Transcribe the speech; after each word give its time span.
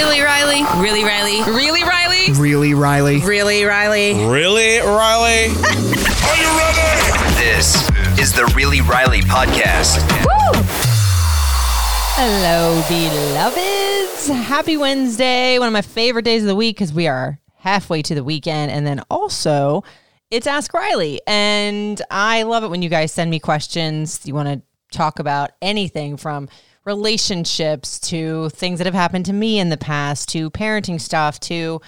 Really, 0.00 0.22
Riley? 0.22 0.62
Really, 0.80 1.04
Riley? 1.04 1.42
Really, 1.42 1.82
Riley? 1.84 2.32
Really, 2.32 2.72
Riley? 2.72 3.20
Really, 3.20 3.64
Riley? 3.64 4.14
Really, 4.14 4.78
Riley? 4.78 5.48
Are 5.50 6.36
you 6.40 6.48
ready? 6.56 7.34
This 7.36 7.86
is 8.18 8.32
the 8.32 8.50
Really 8.56 8.80
Riley 8.80 9.20
podcast. 9.20 9.98
Hello, 12.16 12.82
beloveds. 12.88 14.28
Happy 14.48 14.78
Wednesday. 14.78 15.58
One 15.58 15.68
of 15.68 15.74
my 15.74 15.82
favorite 15.82 16.24
days 16.24 16.44
of 16.44 16.48
the 16.48 16.56
week 16.56 16.76
because 16.76 16.94
we 16.94 17.06
are 17.06 17.38
halfway 17.56 18.00
to 18.00 18.14
the 18.14 18.24
weekend. 18.24 18.72
And 18.72 18.86
then 18.86 19.02
also, 19.10 19.84
it's 20.30 20.46
Ask 20.46 20.72
Riley. 20.72 21.20
And 21.26 22.00
I 22.10 22.44
love 22.44 22.64
it 22.64 22.68
when 22.68 22.80
you 22.80 22.88
guys 22.88 23.12
send 23.12 23.30
me 23.30 23.38
questions. 23.38 24.20
You 24.24 24.34
want 24.34 24.48
to 24.48 24.96
talk 24.96 25.18
about 25.18 25.50
anything 25.60 26.16
from 26.16 26.48
relationships 26.84 27.98
to 28.00 28.48
things 28.50 28.78
that 28.78 28.86
have 28.86 28.94
happened 28.94 29.26
to 29.26 29.32
me 29.32 29.58
in 29.58 29.68
the 29.68 29.76
past 29.76 30.28
to 30.30 30.50
parenting 30.50 31.00
stuff 31.00 31.38
to 31.40 31.80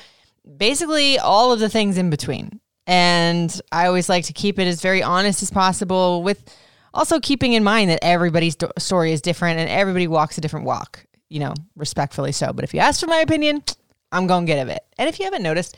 basically 0.57 1.19
all 1.19 1.53
of 1.53 1.61
the 1.61 1.69
things 1.69 1.97
in 1.97 2.11
between. 2.11 2.61
And 2.87 3.61
I 3.71 3.87
always 3.87 4.09
like 4.09 4.25
to 4.27 4.33
keep 4.33 4.59
it 4.59 4.67
as 4.67 4.81
very 4.81 5.03
honest 5.03 5.43
as 5.43 5.51
possible 5.51 6.23
with 6.23 6.55
also 6.93 7.21
keeping 7.21 7.53
in 7.53 7.65
mind 7.65 7.91
that 7.91 8.01
everybody's 8.03 8.57
story 8.79 9.13
is 9.13 9.23
different 9.23 9.59
and 9.59 9.71
everybody 9.71 10.07
walks 10.07 10.37
a 10.37 10.41
different 10.41 10.67
walk, 10.67 11.07
you 11.29 11.41
know, 11.41 11.55
respectfully 11.77 12.33
so. 12.33 12.53
But 12.53 12.65
if 12.65 12.75
you 12.75 12.81
ask 12.81 13.01
for 13.01 13.07
my 13.07 13.19
opinion, 13.19 13.63
I'm 14.11 14.27
going 14.27 14.47
to 14.47 14.53
get 14.53 14.69
it. 14.69 14.85
And 14.99 15.09
if 15.09 15.19
you 15.19 15.25
haven't 15.25 15.43
noticed, 15.43 15.77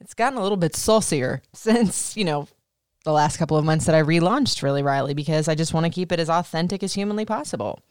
it's 0.00 0.14
gotten 0.14 0.38
a 0.38 0.42
little 0.42 0.56
bit 0.56 0.76
saucier 0.76 1.42
since, 1.52 2.16
you 2.16 2.24
know, 2.24 2.48
the 3.04 3.12
last 3.12 3.36
couple 3.36 3.58
of 3.58 3.64
months 3.64 3.84
that 3.84 3.94
I 3.94 4.02
relaunched 4.02 4.62
Really 4.62 4.82
Riley 4.82 5.12
because 5.12 5.46
I 5.46 5.54
just 5.54 5.74
want 5.74 5.84
to 5.84 5.90
keep 5.90 6.10
it 6.10 6.18
as 6.18 6.30
authentic 6.30 6.82
as 6.82 6.94
humanly 6.94 7.26
possible. 7.26 7.82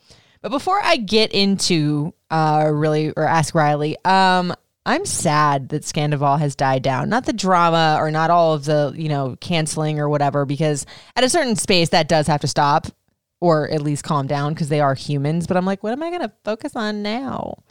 But 0.44 0.52
before 0.52 0.80
I 0.84 0.98
get 0.98 1.32
into 1.32 2.14
uh, 2.30 2.70
really 2.72 3.12
or 3.16 3.24
ask 3.24 3.56
Riley, 3.56 3.96
um, 4.04 4.54
I'm 4.86 5.06
sad 5.06 5.70
that 5.70 5.84
Scandoval 5.84 6.38
has 6.38 6.54
died 6.54 6.84
down. 6.84 7.08
Not 7.08 7.26
the 7.26 7.32
drama 7.32 7.96
or 7.98 8.12
not 8.12 8.30
all 8.30 8.54
of 8.54 8.66
the 8.66 8.94
you 8.96 9.08
know 9.08 9.38
canceling 9.40 10.02
or 10.02 10.10
whatever, 10.10 10.46
because 10.46 10.86
at 11.16 11.24
a 11.24 11.30
certain 11.30 11.56
space 11.56 11.90
that 11.90 12.10
does 12.10 12.28
have 12.28 12.42
to 12.42 12.48
stop 12.48 12.88
or 13.40 13.70
at 13.72 13.82
least 13.82 14.04
calm 14.04 14.28
down 14.28 14.54
because 14.54 14.68
they 14.68 14.82
are 14.82 14.94
humans. 14.94 15.48
But 15.48 15.56
I'm 15.56 15.66
like, 15.66 15.82
what 15.82 15.94
am 15.94 16.04
I 16.04 16.10
going 16.10 16.22
to 16.22 16.32
focus 16.44 16.76
on 16.76 17.02
now? 17.02 17.64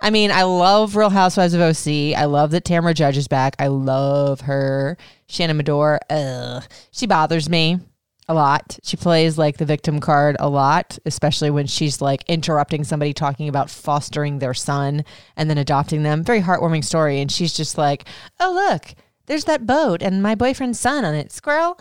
I 0.00 0.08
mean, 0.08 0.30
I 0.30 0.42
love 0.44 0.96
Real 0.96 1.10
Housewives 1.10 1.54
of 1.54 1.60
OC. 1.60 2.16
I 2.16 2.24
love 2.24 2.50
that 2.52 2.64
Tamra 2.64 2.94
Judge 2.94 3.18
is 3.18 3.28
back. 3.28 3.54
I 3.58 3.68
love 3.68 4.42
her. 4.42 4.96
Shannon 5.26 5.58
Beador, 5.58 5.98
ugh, 6.08 6.64
she 6.90 7.06
bothers 7.06 7.50
me 7.50 7.80
a 8.28 8.34
lot. 8.34 8.78
She 8.82 8.96
plays 8.96 9.36
like 9.36 9.58
the 9.58 9.64
victim 9.64 10.00
card 10.00 10.36
a 10.40 10.48
lot, 10.48 10.98
especially 11.04 11.50
when 11.50 11.66
she's 11.66 12.00
like 12.00 12.24
interrupting 12.26 12.84
somebody 12.84 13.12
talking 13.12 13.48
about 13.48 13.70
fostering 13.70 14.38
their 14.38 14.54
son 14.54 15.04
and 15.36 15.50
then 15.50 15.58
adopting 15.58 16.02
them. 16.02 16.24
Very 16.24 16.40
heartwarming 16.40 16.84
story. 16.84 17.20
And 17.20 17.30
she's 17.30 17.52
just 17.52 17.76
like, 17.76 18.04
oh, 18.40 18.52
look, 18.52 18.94
there's 19.26 19.44
that 19.44 19.66
boat 19.66 20.02
and 20.02 20.22
my 20.22 20.34
boyfriend's 20.34 20.80
son 20.80 21.04
on 21.04 21.14
it. 21.14 21.32
Squirrel. 21.32 21.78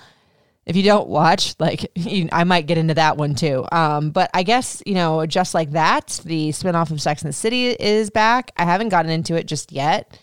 If 0.65 0.77
you 0.77 0.83
don't 0.83 1.09
watch, 1.09 1.55
like, 1.59 1.91
you, 1.95 2.29
I 2.31 2.43
might 2.43 2.67
get 2.67 2.77
into 2.77 2.93
that 2.93 3.17
one 3.17 3.35
too. 3.35 3.65
Um, 3.71 4.11
but 4.11 4.29
I 4.33 4.43
guess, 4.43 4.83
you 4.85 4.95
know, 4.95 5.25
just 5.25 5.53
like 5.53 5.71
that, 5.71 6.19
the 6.25 6.49
spinoff 6.49 6.91
of 6.91 7.01
Sex 7.01 7.21
and 7.21 7.29
the 7.29 7.33
City 7.33 7.67
is 7.67 8.09
back. 8.09 8.51
I 8.57 8.65
haven't 8.65 8.89
gotten 8.89 9.11
into 9.11 9.35
it 9.35 9.45
just 9.45 9.71
yet 9.71 10.19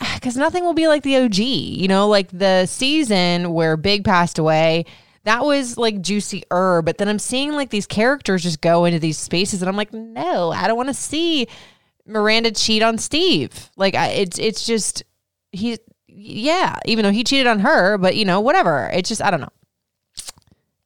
because 0.14 0.36
nothing 0.36 0.64
will 0.64 0.74
be 0.74 0.88
like 0.88 1.02
the 1.02 1.18
OG, 1.18 1.38
you 1.38 1.88
know, 1.88 2.08
like 2.08 2.30
the 2.30 2.64
season 2.64 3.52
where 3.52 3.76
Big 3.76 4.04
passed 4.04 4.38
away 4.38 4.86
that 5.24 5.44
was 5.44 5.76
like 5.76 6.00
juicy 6.00 6.42
er 6.52 6.82
but 6.82 6.98
then 6.98 7.08
i'm 7.08 7.18
seeing 7.18 7.52
like 7.52 7.70
these 7.70 7.86
characters 7.86 8.42
just 8.42 8.60
go 8.60 8.84
into 8.84 8.98
these 8.98 9.18
spaces 9.18 9.62
and 9.62 9.68
i'm 9.68 9.76
like 9.76 9.92
no 9.92 10.50
i 10.52 10.66
don't 10.66 10.76
want 10.76 10.88
to 10.88 10.94
see 10.94 11.46
miranda 12.06 12.50
cheat 12.50 12.82
on 12.82 12.98
steve. 12.98 13.70
Like 13.76 13.94
I, 13.94 14.08
it's 14.08 14.38
it's 14.38 14.66
just 14.66 15.04
he 15.52 15.78
yeah 16.06 16.78
even 16.86 17.02
though 17.04 17.10
he 17.10 17.24
cheated 17.24 17.46
on 17.46 17.60
her 17.60 17.98
but 17.98 18.16
you 18.16 18.24
know 18.24 18.40
whatever. 18.40 18.90
It's 18.92 19.08
just 19.08 19.22
i 19.22 19.30
don't 19.30 19.40
know. 19.40 19.52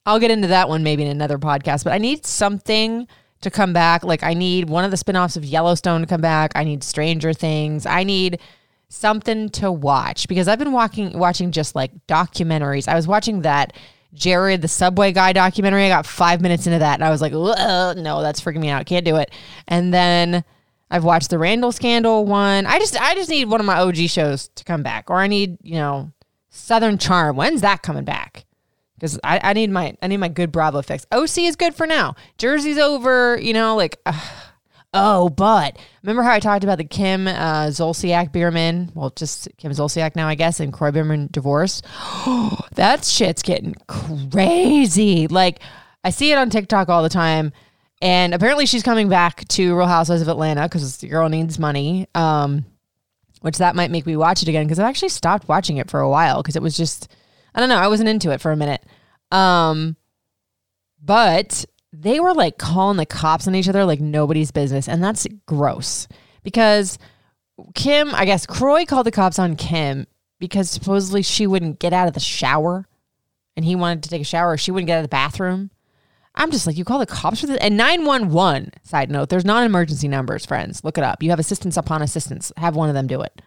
I'll 0.05 0.19
get 0.19 0.31
into 0.31 0.47
that 0.47 0.69
one 0.69 0.83
maybe 0.83 1.03
in 1.03 1.09
another 1.09 1.37
podcast 1.37 1.83
but 1.83 1.93
i 1.93 1.97
need 1.97 2.25
something 2.25 3.07
to 3.41 3.49
come 3.49 3.73
back. 3.73 4.03
Like 4.03 4.23
i 4.23 4.33
need 4.33 4.69
one 4.69 4.85
of 4.85 4.91
the 4.91 4.97
spin-offs 4.97 5.35
of 5.35 5.45
yellowstone 5.45 6.01
to 6.01 6.07
come 6.07 6.21
back. 6.21 6.51
I 6.55 6.63
need 6.63 6.83
stranger 6.83 7.33
things. 7.33 7.85
I 7.85 8.03
need 8.03 8.39
something 8.91 9.49
to 9.49 9.71
watch 9.71 10.27
because 10.27 10.47
i've 10.47 10.57
been 10.57 10.71
walking 10.71 11.17
watching 11.17 11.51
just 11.51 11.75
like 11.75 11.91
documentaries. 12.07 12.87
I 12.87 12.95
was 12.95 13.07
watching 13.07 13.41
that 13.41 13.73
Jared, 14.13 14.61
the 14.61 14.67
subway 14.67 15.11
guy 15.11 15.33
documentary. 15.33 15.85
I 15.85 15.89
got 15.89 16.05
five 16.05 16.41
minutes 16.41 16.65
into 16.65 16.79
that 16.79 16.95
and 16.95 17.03
I 17.03 17.09
was 17.09 17.21
like, 17.21 17.31
no, 17.31 18.21
that's 18.21 18.41
freaking 18.41 18.59
me 18.59 18.69
out. 18.69 18.85
Can't 18.85 19.05
do 19.05 19.17
it. 19.17 19.31
And 19.67 19.93
then 19.93 20.43
I've 20.91 21.03
watched 21.03 21.29
the 21.29 21.37
Randall 21.37 21.71
Scandal 21.71 22.25
one. 22.25 22.65
I 22.65 22.79
just 22.79 22.99
I 22.99 23.13
just 23.15 23.29
need 23.29 23.45
one 23.45 23.59
of 23.59 23.65
my 23.65 23.79
OG 23.79 23.97
shows 24.07 24.49
to 24.55 24.63
come 24.63 24.81
back. 24.81 25.09
Or 25.09 25.17
I 25.17 25.27
need, 25.27 25.57
you 25.61 25.75
know, 25.75 26.11
Southern 26.49 26.97
Charm. 26.97 27.35
When's 27.35 27.61
that 27.61 27.83
coming 27.83 28.05
back? 28.05 28.45
Because 28.95 29.19
I, 29.23 29.39
I 29.43 29.53
need 29.53 29.69
my 29.69 29.95
I 30.01 30.07
need 30.07 30.17
my 30.17 30.27
good 30.27 30.51
Bravo 30.51 30.81
fix. 30.81 31.05
OC 31.11 31.39
is 31.39 31.55
good 31.55 31.75
for 31.75 31.85
now. 31.85 32.15
Jersey's 32.37 32.77
over, 32.77 33.39
you 33.39 33.53
know, 33.53 33.75
like 33.75 33.99
Oh, 34.93 35.29
but 35.29 35.77
remember 36.01 36.23
how 36.23 36.31
I 36.31 36.39
talked 36.39 36.63
about 36.63 36.79
the 36.79 36.83
Kim 36.83 37.27
uh, 37.27 37.67
Zolciak 37.67 38.31
Biermann? 38.31 38.91
Well, 38.95 39.11
just 39.11 39.47
Kim 39.57 39.71
Zolciak 39.71 40.15
now, 40.15 40.27
I 40.27 40.35
guess, 40.35 40.59
and 40.59 40.73
Kroy 40.73 40.91
Biermann 40.91 41.29
divorce. 41.31 41.81
that 42.73 43.05
shit's 43.05 43.43
getting 43.43 43.75
crazy. 43.87 45.27
Like, 45.27 45.59
I 46.03 46.09
see 46.09 46.31
it 46.31 46.37
on 46.37 46.49
TikTok 46.49 46.89
all 46.89 47.03
the 47.03 47.09
time. 47.09 47.51
And 48.01 48.33
apparently 48.33 48.65
she's 48.65 48.81
coming 48.81 49.09
back 49.09 49.47
to 49.49 49.77
Real 49.77 49.85
Housewives 49.85 50.21
of 50.21 50.27
Atlanta 50.27 50.63
because 50.63 50.97
the 50.97 51.07
girl 51.07 51.29
needs 51.29 51.59
money. 51.59 52.07
Um, 52.15 52.65
which 53.41 53.57
that 53.57 53.75
might 53.75 53.91
make 53.91 54.05
me 54.05 54.17
watch 54.17 54.41
it 54.41 54.49
again 54.49 54.65
because 54.65 54.79
I've 54.79 54.87
actually 54.87 55.09
stopped 55.09 55.47
watching 55.47 55.77
it 55.77 55.89
for 55.89 55.99
a 55.99 56.09
while 56.09 56.41
because 56.41 56.55
it 56.55 56.61
was 56.61 56.75
just, 56.75 57.09
I 57.55 57.59
don't 57.59 57.69
know, 57.69 57.77
I 57.77 57.87
wasn't 57.87 58.09
into 58.09 58.31
it 58.31 58.41
for 58.41 58.51
a 58.51 58.57
minute. 58.57 58.83
Um, 59.31 59.95
but 61.01 61.65
they 61.91 62.19
were 62.19 62.33
like 62.33 62.57
calling 62.57 62.97
the 62.97 63.05
cops 63.05 63.47
on 63.47 63.55
each 63.55 63.67
other 63.67 63.85
like 63.85 63.99
nobody's 63.99 64.51
business. 64.51 64.87
And 64.87 65.03
that's 65.03 65.27
gross 65.45 66.07
because 66.43 66.97
Kim, 67.73 68.13
I 68.13 68.25
guess 68.25 68.45
Kroy 68.45 68.85
called 68.85 69.05
the 69.05 69.11
cops 69.11 69.39
on 69.39 69.55
Kim 69.55 70.07
because 70.39 70.69
supposedly 70.69 71.21
she 71.21 71.47
wouldn't 71.47 71.79
get 71.79 71.93
out 71.93 72.07
of 72.07 72.13
the 72.13 72.19
shower 72.19 72.87
and 73.55 73.65
he 73.65 73.75
wanted 73.75 74.03
to 74.03 74.09
take 74.09 74.21
a 74.21 74.25
shower. 74.25 74.55
She 74.57 74.71
wouldn't 74.71 74.87
get 74.87 74.95
out 74.95 74.99
of 74.99 75.05
the 75.05 75.09
bathroom. 75.09 75.71
I'm 76.35 76.51
just 76.51 76.67
like, 76.67 76.77
you 76.77 76.85
call 76.85 76.99
the 76.99 77.05
cops 77.05 77.41
for 77.41 77.47
this? 77.47 77.57
And 77.57 77.75
911, 77.75 78.71
side 78.83 79.11
note, 79.11 79.29
there's 79.29 79.43
non 79.43 79.63
emergency 79.63 80.07
numbers, 80.07 80.45
friends. 80.45 80.83
Look 80.83 80.97
it 80.97 81.03
up. 81.03 81.21
You 81.21 81.31
have 81.31 81.39
assistance 81.39 81.75
upon 81.75 82.01
assistance. 82.01 82.51
Have 82.55 82.75
one 82.75 82.87
of 82.87 82.95
them 82.95 83.07
do 83.07 83.21
it. 83.21 83.41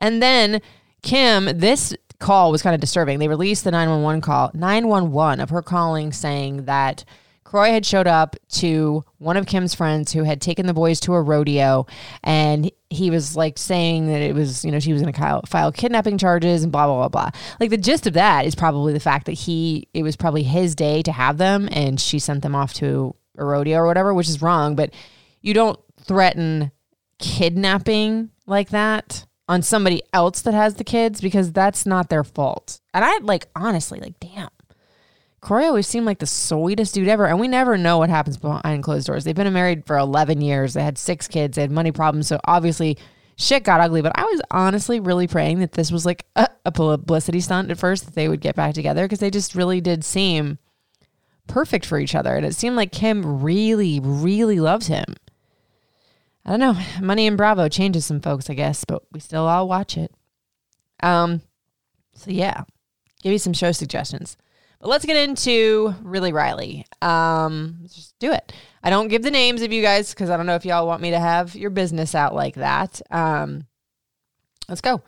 And 0.00 0.22
then 0.22 0.62
Kim, 1.02 1.58
this 1.58 1.94
call 2.20 2.50
was 2.50 2.62
kind 2.62 2.74
of 2.74 2.80
disturbing. 2.80 3.18
They 3.18 3.28
released 3.28 3.64
the 3.64 3.70
911 3.70 4.20
call, 4.20 4.50
911 4.54 5.40
of 5.40 5.50
her 5.50 5.62
calling 5.62 6.12
saying 6.12 6.64
that 6.64 7.04
Kroy 7.48 7.70
had 7.70 7.86
showed 7.86 8.06
up 8.06 8.36
to 8.50 9.02
one 9.16 9.38
of 9.38 9.46
Kim's 9.46 9.74
friends 9.74 10.12
who 10.12 10.22
had 10.22 10.38
taken 10.38 10.66
the 10.66 10.74
boys 10.74 11.00
to 11.00 11.14
a 11.14 11.22
rodeo, 11.22 11.86
and 12.22 12.70
he 12.90 13.08
was 13.08 13.36
like 13.36 13.56
saying 13.56 14.08
that 14.08 14.20
it 14.20 14.34
was, 14.34 14.66
you 14.66 14.70
know, 14.70 14.78
she 14.78 14.92
was 14.92 15.00
going 15.00 15.14
to 15.14 15.40
file 15.46 15.72
kidnapping 15.72 16.18
charges 16.18 16.62
and 16.62 16.70
blah 16.70 16.84
blah 16.84 16.96
blah 16.96 17.08
blah. 17.08 17.40
Like 17.58 17.70
the 17.70 17.78
gist 17.78 18.06
of 18.06 18.12
that 18.12 18.44
is 18.44 18.54
probably 18.54 18.92
the 18.92 19.00
fact 19.00 19.24
that 19.24 19.32
he, 19.32 19.88
it 19.94 20.02
was 20.02 20.14
probably 20.14 20.42
his 20.42 20.74
day 20.74 21.00
to 21.00 21.10
have 21.10 21.38
them, 21.38 21.70
and 21.72 21.98
she 21.98 22.18
sent 22.18 22.42
them 22.42 22.54
off 22.54 22.74
to 22.74 23.14
a 23.38 23.46
rodeo 23.46 23.78
or 23.78 23.86
whatever, 23.86 24.12
which 24.12 24.28
is 24.28 24.42
wrong. 24.42 24.76
But 24.76 24.92
you 25.40 25.54
don't 25.54 25.80
threaten 26.02 26.70
kidnapping 27.18 28.28
like 28.46 28.68
that 28.68 29.24
on 29.48 29.62
somebody 29.62 30.02
else 30.12 30.42
that 30.42 30.52
has 30.52 30.74
the 30.74 30.84
kids 30.84 31.22
because 31.22 31.50
that's 31.50 31.86
not 31.86 32.10
their 32.10 32.24
fault. 32.24 32.78
And 32.92 33.06
I 33.06 33.16
like 33.22 33.48
honestly, 33.56 34.00
like, 34.00 34.20
damn 34.20 34.50
Kroy 35.40 35.66
always 35.66 35.86
seemed 35.86 36.06
like 36.06 36.18
the 36.18 36.26
sweetest 36.26 36.94
dude 36.94 37.08
ever. 37.08 37.26
And 37.26 37.38
we 37.38 37.48
never 37.48 37.78
know 37.78 37.98
what 37.98 38.10
happens 38.10 38.36
behind 38.36 38.82
closed 38.82 39.06
doors. 39.06 39.24
They've 39.24 39.34
been 39.34 39.52
married 39.52 39.86
for 39.86 39.96
11 39.96 40.40
years. 40.40 40.74
They 40.74 40.82
had 40.82 40.98
six 40.98 41.28
kids. 41.28 41.56
They 41.56 41.62
had 41.62 41.70
money 41.70 41.92
problems. 41.92 42.26
So 42.26 42.40
obviously, 42.44 42.98
shit 43.36 43.62
got 43.62 43.80
ugly. 43.80 44.02
But 44.02 44.18
I 44.18 44.24
was 44.24 44.42
honestly 44.50 44.98
really 44.98 45.28
praying 45.28 45.60
that 45.60 45.72
this 45.72 45.92
was 45.92 46.04
like 46.04 46.26
a, 46.34 46.48
a 46.64 46.72
publicity 46.72 47.40
stunt 47.40 47.70
at 47.70 47.78
first, 47.78 48.04
that 48.04 48.14
they 48.14 48.28
would 48.28 48.40
get 48.40 48.56
back 48.56 48.74
together 48.74 49.04
because 49.04 49.20
they 49.20 49.30
just 49.30 49.54
really 49.54 49.80
did 49.80 50.04
seem 50.04 50.58
perfect 51.46 51.86
for 51.86 51.98
each 51.98 52.14
other. 52.14 52.34
And 52.34 52.44
it 52.44 52.56
seemed 52.56 52.76
like 52.76 52.90
Kim 52.90 53.42
really, 53.42 54.00
really 54.02 54.58
loved 54.58 54.88
him. 54.88 55.14
I 56.44 56.50
don't 56.50 56.60
know. 56.60 56.76
Money 57.00 57.26
in 57.26 57.36
Bravo 57.36 57.68
changes 57.68 58.06
some 58.06 58.20
folks, 58.20 58.50
I 58.50 58.54
guess, 58.54 58.84
but 58.84 59.02
we 59.12 59.20
still 59.20 59.46
all 59.46 59.68
watch 59.68 59.96
it. 59.96 60.12
Um, 61.02 61.42
so 62.14 62.30
yeah, 62.30 62.64
give 63.22 63.32
you 63.32 63.38
some 63.38 63.52
show 63.52 63.70
suggestions. 63.70 64.36
But 64.80 64.88
let's 64.88 65.04
get 65.04 65.16
into 65.16 65.94
really 66.02 66.32
Riley. 66.32 66.86
Um, 67.02 67.78
let's 67.82 67.96
just 67.96 68.18
do 68.18 68.32
it. 68.32 68.52
I 68.82 68.90
don't 68.90 69.08
give 69.08 69.22
the 69.22 69.30
names 69.30 69.62
of 69.62 69.72
you 69.72 69.82
guys 69.82 70.10
because 70.10 70.30
I 70.30 70.36
don't 70.36 70.46
know 70.46 70.54
if 70.54 70.64
y'all 70.64 70.86
want 70.86 71.02
me 71.02 71.10
to 71.10 71.18
have 71.18 71.56
your 71.56 71.70
business 71.70 72.14
out 72.14 72.34
like 72.34 72.54
that. 72.54 73.00
Um, 73.10 73.66
let's 74.68 74.80
go. 74.80 75.02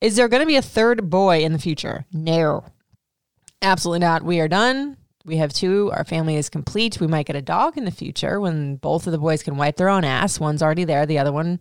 Is 0.00 0.16
there 0.16 0.28
going 0.28 0.40
to 0.40 0.46
be 0.46 0.56
a 0.56 0.62
third 0.62 1.10
boy 1.10 1.40
in 1.40 1.52
the 1.52 1.58
future? 1.58 2.06
No, 2.12 2.64
absolutely 3.60 4.00
not. 4.00 4.22
We 4.22 4.40
are 4.40 4.48
done. 4.48 4.96
We 5.26 5.36
have 5.36 5.52
two. 5.52 5.90
Our 5.92 6.04
family 6.04 6.36
is 6.36 6.48
complete. 6.48 6.98
We 6.98 7.06
might 7.06 7.26
get 7.26 7.36
a 7.36 7.42
dog 7.42 7.76
in 7.76 7.84
the 7.84 7.90
future 7.90 8.40
when 8.40 8.76
both 8.76 9.06
of 9.06 9.12
the 9.12 9.18
boys 9.18 9.42
can 9.42 9.58
wipe 9.58 9.76
their 9.76 9.90
own 9.90 10.02
ass. 10.02 10.40
One's 10.40 10.62
already 10.62 10.84
there. 10.84 11.04
The 11.04 11.18
other 11.18 11.32
one 11.32 11.60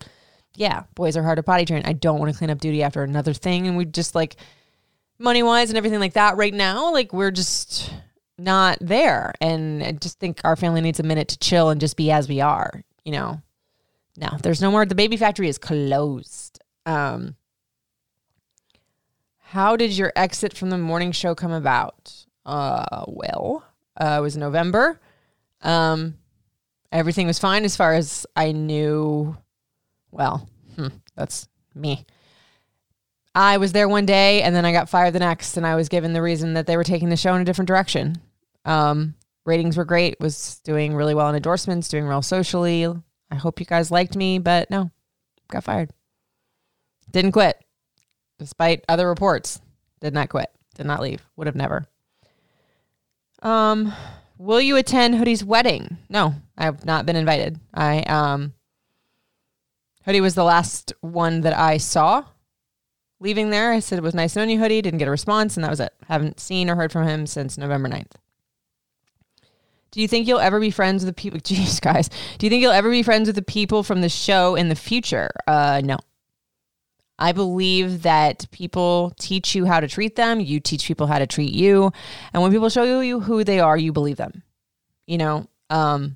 yeah, 0.56 0.84
boys 0.96 1.16
are 1.16 1.24
hard 1.24 1.38
to 1.38 1.44
potty 1.44 1.66
train. 1.66 1.84
I 1.86 1.94
don't 1.94 2.20
want 2.20 2.32
to 2.32 2.38
clean 2.38 2.50
up 2.50 2.60
duty 2.60 2.84
after 2.84 3.04
another 3.04 3.34
thing. 3.34 3.68
And 3.68 3.78
we 3.78 3.86
just 3.86 4.16
like 4.16 4.36
money 5.20 5.44
wise 5.44 5.70
and 5.70 5.78
everything 5.78 6.00
like 6.00 6.14
that 6.14 6.38
right 6.38 6.54
now, 6.54 6.92
like 6.92 7.14
we're 7.14 7.32
just 7.32 7.94
not 8.38 8.78
there. 8.82 9.34
And 9.42 9.84
I 9.84 9.92
just 9.92 10.20
think 10.20 10.42
our 10.44 10.56
family 10.56 10.82
needs 10.82 11.00
a 11.00 11.04
minute 11.04 11.28
to 11.30 11.38
chill 11.38 11.70
and 11.70 11.80
just 11.82 11.98
be 11.98 12.12
as 12.12 12.28
we 12.28 12.42
are, 12.42 12.84
you 13.04 13.12
know. 13.12 13.42
No, 14.18 14.38
there's 14.42 14.62
no 14.62 14.72
more. 14.72 14.86
The 14.86 14.96
baby 14.96 15.18
factory 15.18 15.48
is 15.48 15.58
closed. 15.58 16.60
Um, 16.86 17.36
how 19.38 19.76
did 19.76 19.98
your 19.98 20.12
exit 20.16 20.56
from 20.56 20.70
the 20.70 20.78
morning 20.78 21.12
show 21.12 21.36
come 21.36 21.52
about? 21.52 22.14
Uh, 22.46 23.06
well, 23.08 23.64
uh, 24.00 24.18
it 24.20 24.22
was 24.22 24.36
November. 24.36 25.00
Um, 25.62 26.16
everything 26.92 27.28
was 27.28 27.40
fine 27.40 27.64
as 27.64 27.76
far 27.76 27.94
as 27.94 28.26
I 28.36 28.52
knew. 28.52 29.38
Well, 30.12 30.50
hmm, 30.76 30.88
that's 31.16 31.48
me. 31.74 32.06
I 33.36 33.58
was 33.58 33.72
there 33.72 33.88
one 33.88 34.06
day 34.06 34.42
and 34.42 34.56
then 34.56 34.66
I 34.66 34.72
got 34.72 34.90
fired 34.90 35.14
the 35.14 35.20
next, 35.20 35.58
and 35.58 35.66
I 35.66 35.76
was 35.76 35.90
given 35.90 36.14
the 36.14 36.22
reason 36.22 36.54
that 36.56 36.66
they 36.68 36.78
were 36.78 36.84
taking 36.84 37.10
the 37.10 37.18
show 37.18 37.36
in 37.36 37.42
a 37.42 37.46
different 37.46 37.68
direction. 37.68 38.18
Um, 38.66 39.16
ratings 39.46 39.78
were 39.78 39.86
great, 39.86 40.20
was 40.20 40.60
doing 40.64 40.96
really 40.96 41.16
well 41.16 41.30
in 41.30 41.36
endorsements, 41.36 41.90
doing 41.90 42.08
well 42.08 42.22
socially. 42.22 42.86
I 43.32 43.36
hope 43.36 43.60
you 43.60 43.66
guys 43.66 43.92
liked 43.92 44.16
me, 44.16 44.40
but 44.40 44.70
no, 44.70 44.92
got 45.50 45.64
fired. 45.64 45.92
Didn't 47.12 47.32
quit, 47.32 47.64
despite 48.38 48.84
other 48.88 49.08
reports. 49.08 49.62
Did 50.02 50.14
not 50.14 50.30
quit. 50.30 50.50
Did 50.76 50.86
not 50.86 51.02
leave. 51.02 51.26
Would 51.36 51.48
have 51.48 51.56
never. 51.56 51.86
Um, 53.42 53.94
will 54.38 54.62
you 54.62 54.78
attend 54.78 55.16
Hoodie's 55.16 55.44
wedding? 55.44 55.98
No, 56.10 56.36
I 56.58 56.66
have 56.66 56.86
not 56.86 57.06
been 57.06 57.16
invited. 57.16 57.60
I 57.74 58.02
um, 58.02 58.54
Hoodie 60.06 60.22
was 60.22 60.36
the 60.36 60.44
last 60.44 60.94
one 61.02 61.42
that 61.42 61.58
I 61.58 61.78
saw 61.78 62.26
leaving 63.20 63.50
there. 63.50 63.72
I 63.72 63.80
said 63.80 63.98
it 63.98 64.04
was 64.04 64.16
nice 64.16 64.36
knowing 64.36 64.50
you, 64.50 64.60
Hoodie. 64.60 64.82
Didn't 64.82 65.00
get 65.00 65.08
a 65.08 65.12
response, 65.12 65.58
and 65.58 65.64
that 65.64 65.70
was 65.70 65.80
it. 65.80 65.94
Haven't 66.08 66.40
seen 66.40 66.70
or 66.70 66.76
heard 66.76 66.92
from 66.92 67.08
him 67.08 67.28
since 67.28 67.58
November 67.58 67.90
9th. 67.90 68.12
Do 69.92 70.02
you 70.02 70.08
think 70.08 70.28
you'll 70.28 70.40
ever 70.40 70.60
be 70.60 70.72
friends 70.72 71.04
with 71.04 71.16
the 71.16 71.20
people? 71.20 71.40
Jeez, 71.40 71.82
guys. 71.82 72.10
Do 72.38 72.46
you 72.46 72.50
think 72.50 72.62
you'll 72.62 72.72
ever 72.72 72.90
be 72.90 73.04
friends 73.04 73.28
with 73.28 73.36
the 73.36 73.42
people 73.42 73.84
from 73.84 74.02
the 74.02 74.10
show 74.10 74.56
in 74.56 74.70
the 74.70 74.76
future? 74.76 75.30
Uh, 75.48 75.82
no. 75.84 75.98
I 77.18 77.34
believe 77.34 78.04
that 78.04 78.50
people 78.52 79.14
teach 79.20 79.54
you 79.54 79.66
how 79.66 79.82
to 79.82 79.90
treat 79.90 80.16
them. 80.16 80.40
You 80.40 80.62
teach 80.62 80.88
people 80.88 81.06
how 81.06 81.20
to 81.20 81.28
treat 81.28 81.52
you. 81.52 81.92
And 82.34 82.42
when 82.42 82.52
people 82.52 82.70
show 82.70 83.02
you 83.02 83.20
who 83.20 83.44
they 83.44 83.60
are, 83.60 83.78
you 83.78 83.92
believe 83.92 84.16
them. 84.16 84.44
You 85.06 85.18
know, 85.18 85.48
um, 85.70 86.16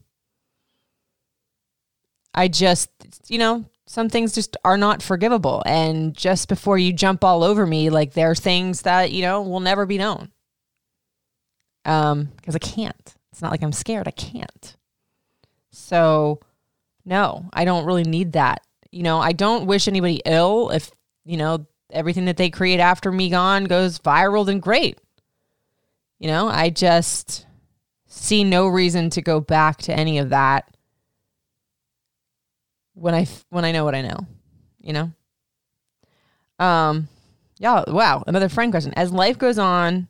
I 2.34 2.48
just, 2.48 2.90
you 3.28 3.38
know, 3.38 3.66
some 3.86 4.10
things 4.10 4.34
just 4.34 4.56
are 4.64 4.78
not 4.78 5.04
forgivable. 5.04 5.62
And 5.66 6.16
just 6.16 6.48
before 6.48 6.78
you 6.78 6.94
jump 6.94 7.24
all 7.24 7.44
over 7.44 7.66
me, 7.66 7.90
like 7.90 8.14
there 8.14 8.32
are 8.32 8.36
things 8.36 8.84
that, 8.84 9.12
you 9.12 9.22
know, 9.22 9.42
will 9.42 9.60
never 9.60 9.86
be 9.86 9.98
known. 9.98 10.32
Um, 11.86 12.32
because 12.38 12.56
I 12.56 12.60
can't. 12.60 13.16
It's 13.32 13.42
not 13.42 13.52
like 13.52 13.62
I'm 13.62 13.74
scared. 13.74 14.08
I 14.08 14.12
can't. 14.12 14.78
So, 15.72 16.40
no, 17.04 17.50
I 17.52 17.66
don't 17.66 17.86
really 17.86 18.04
need 18.04 18.34
that 18.34 18.62
you 18.94 19.02
know, 19.02 19.20
I 19.20 19.34
don't 19.34 19.66
wish 19.66 19.88
anybody 19.88 20.22
ill. 20.24 20.70
If, 20.70 20.92
you 21.26 21.36
know, 21.36 21.66
everything 21.92 22.26
that 22.26 22.38
they 22.38 22.52
create 22.52 22.80
after 22.80 23.12
me 23.12 23.30
gone 23.30 23.66
goes 23.66 23.98
viral, 23.98 24.46
then 24.46 24.60
great. 24.60 25.00
You 26.20 26.28
know, 26.28 26.48
I 26.48 26.70
just 26.70 27.48
see 28.06 28.44
no 28.44 28.68
reason 28.68 29.10
to 29.12 29.22
go 29.22 29.40
back 29.40 29.78
to 29.80 29.94
any 29.94 30.20
of 30.20 30.30
that 30.30 30.70
when 32.94 33.14
I 33.14 33.28
when 33.50 33.66
I 33.66 33.72
know 33.72 33.84
what 33.86 33.96
I 33.96 34.02
know, 34.02 34.28
you 34.80 34.94
know. 34.94 35.12
Um, 36.60 37.08
yeah, 37.60 37.84
wow, 37.88 38.24
another 38.28 38.50
friend 38.50 38.72
question. 38.72 38.94
As 38.96 39.12
life 39.12 39.38
goes 39.38 39.60
on, 39.60 40.08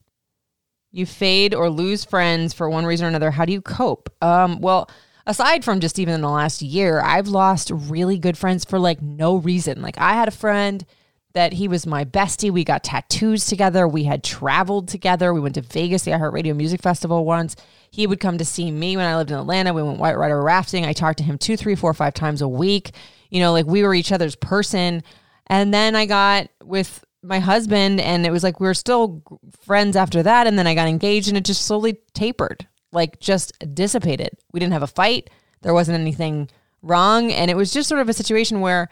you 0.91 1.05
fade 1.05 1.53
or 1.53 1.69
lose 1.69 2.05
friends 2.05 2.53
for 2.53 2.69
one 2.69 2.85
reason 2.85 3.05
or 3.05 3.09
another. 3.09 3.31
How 3.31 3.45
do 3.45 3.53
you 3.53 3.61
cope? 3.61 4.13
Um, 4.21 4.59
well, 4.61 4.89
aside 5.25 5.63
from 5.63 5.79
just 5.79 5.99
even 5.99 6.13
in 6.13 6.21
the 6.21 6.29
last 6.29 6.61
year, 6.61 7.01
I've 7.01 7.27
lost 7.27 7.71
really 7.73 8.17
good 8.17 8.37
friends 8.37 8.65
for 8.65 8.79
like 8.79 9.01
no 9.01 9.37
reason. 9.37 9.81
Like 9.81 9.97
I 9.97 10.13
had 10.13 10.27
a 10.27 10.31
friend 10.31 10.85
that 11.33 11.53
he 11.53 11.67
was 11.67 11.87
my 11.87 12.05
bestie. 12.05 12.51
We 12.51 12.63
got 12.63 12.83
tattoos 12.83 13.45
together. 13.45 13.87
We 13.87 14.03
had 14.03 14.23
traveled 14.23 14.87
together. 14.87 15.33
We 15.33 15.39
went 15.39 15.55
to 15.55 15.61
Vegas, 15.61 16.03
the 16.03 16.11
iHeartRadio 16.11 16.55
Music 16.55 16.81
Festival 16.81 17.25
once. 17.25 17.55
He 17.93 18.07
would 18.07 18.19
come 18.19 18.39
to 18.39 18.45
see 18.45 18.71
me 18.71 18.97
when 18.97 19.05
I 19.05 19.15
lived 19.15 19.29
in 19.29 19.37
Atlanta. 19.37 19.71
We 19.71 19.83
went 19.83 19.99
white 19.99 20.17
rider 20.17 20.41
rafting. 20.41 20.83
I 20.83 20.93
talked 20.93 21.19
to 21.19 21.23
him 21.23 21.37
two, 21.37 21.55
three, 21.55 21.75
four, 21.75 21.93
five 21.93 22.15
times 22.15 22.41
a 22.41 22.47
week. 22.47 22.91
You 23.29 23.39
know, 23.39 23.51
like 23.51 23.67
we 23.67 23.83
were 23.83 23.93
each 23.93 24.11
other's 24.11 24.35
person. 24.35 25.03
And 25.45 25.71
then 25.71 25.95
I 25.95 26.07
got 26.07 26.47
with 26.63 27.05
my 27.21 27.37
husband, 27.37 28.01
and 28.01 28.25
it 28.25 28.31
was 28.31 28.43
like 28.43 28.59
we 28.59 28.65
were 28.65 28.73
still 28.73 29.21
friends 29.61 29.95
after 29.95 30.23
that. 30.23 30.47
And 30.47 30.57
then 30.57 30.65
I 30.65 30.73
got 30.73 30.87
engaged, 30.87 31.27
and 31.27 31.37
it 31.37 31.45
just 31.45 31.65
slowly 31.65 31.99
tapered 32.15 32.67
like 32.93 33.19
just 33.19 33.53
dissipated. 33.73 34.37
We 34.51 34.59
didn't 34.59 34.73
have 34.73 34.83
a 34.83 34.87
fight. 34.87 35.29
There 35.61 35.73
wasn't 35.73 35.99
anything 35.99 36.49
wrong. 36.81 37.31
And 37.31 37.51
it 37.51 37.57
was 37.57 37.73
just 37.73 37.89
sort 37.89 38.01
of 38.01 38.09
a 38.09 38.13
situation 38.13 38.61
where 38.61 38.89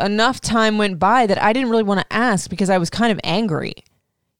enough 0.00 0.40
time 0.40 0.78
went 0.78 0.98
by 0.98 1.26
that 1.26 1.42
I 1.42 1.52
didn't 1.52 1.70
really 1.70 1.82
want 1.82 2.00
to 2.00 2.16
ask 2.16 2.48
because 2.50 2.70
I 2.70 2.78
was 2.78 2.90
kind 2.90 3.12
of 3.12 3.20
angry. 3.24 3.74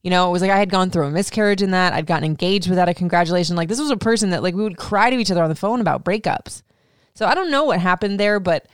You 0.04 0.10
know, 0.10 0.28
it 0.28 0.32
was 0.32 0.42
like 0.42 0.50
I 0.50 0.58
had 0.58 0.70
gone 0.70 0.90
through 0.90 1.06
a 1.06 1.10
miscarriage 1.10 1.62
in 1.62 1.70
that. 1.70 1.94
I'd 1.94 2.06
gotten 2.06 2.24
engaged 2.24 2.68
without 2.68 2.90
a 2.90 2.94
congratulation. 2.94 3.56
Like 3.56 3.70
this 3.70 3.80
was 3.80 3.90
a 3.90 3.96
person 3.96 4.30
that 4.30 4.42
like 4.42 4.54
we 4.54 4.62
would 4.62 4.76
cry 4.76 5.08
to 5.08 5.16
each 5.16 5.30
other 5.30 5.42
on 5.42 5.48
the 5.48 5.54
phone 5.54 5.80
about 5.80 6.04
breakups. 6.04 6.62
So 7.14 7.26
I 7.26 7.34
don't 7.34 7.50
know 7.50 7.64
what 7.64 7.80
happened 7.80 8.20
there, 8.20 8.38
but 8.38 8.68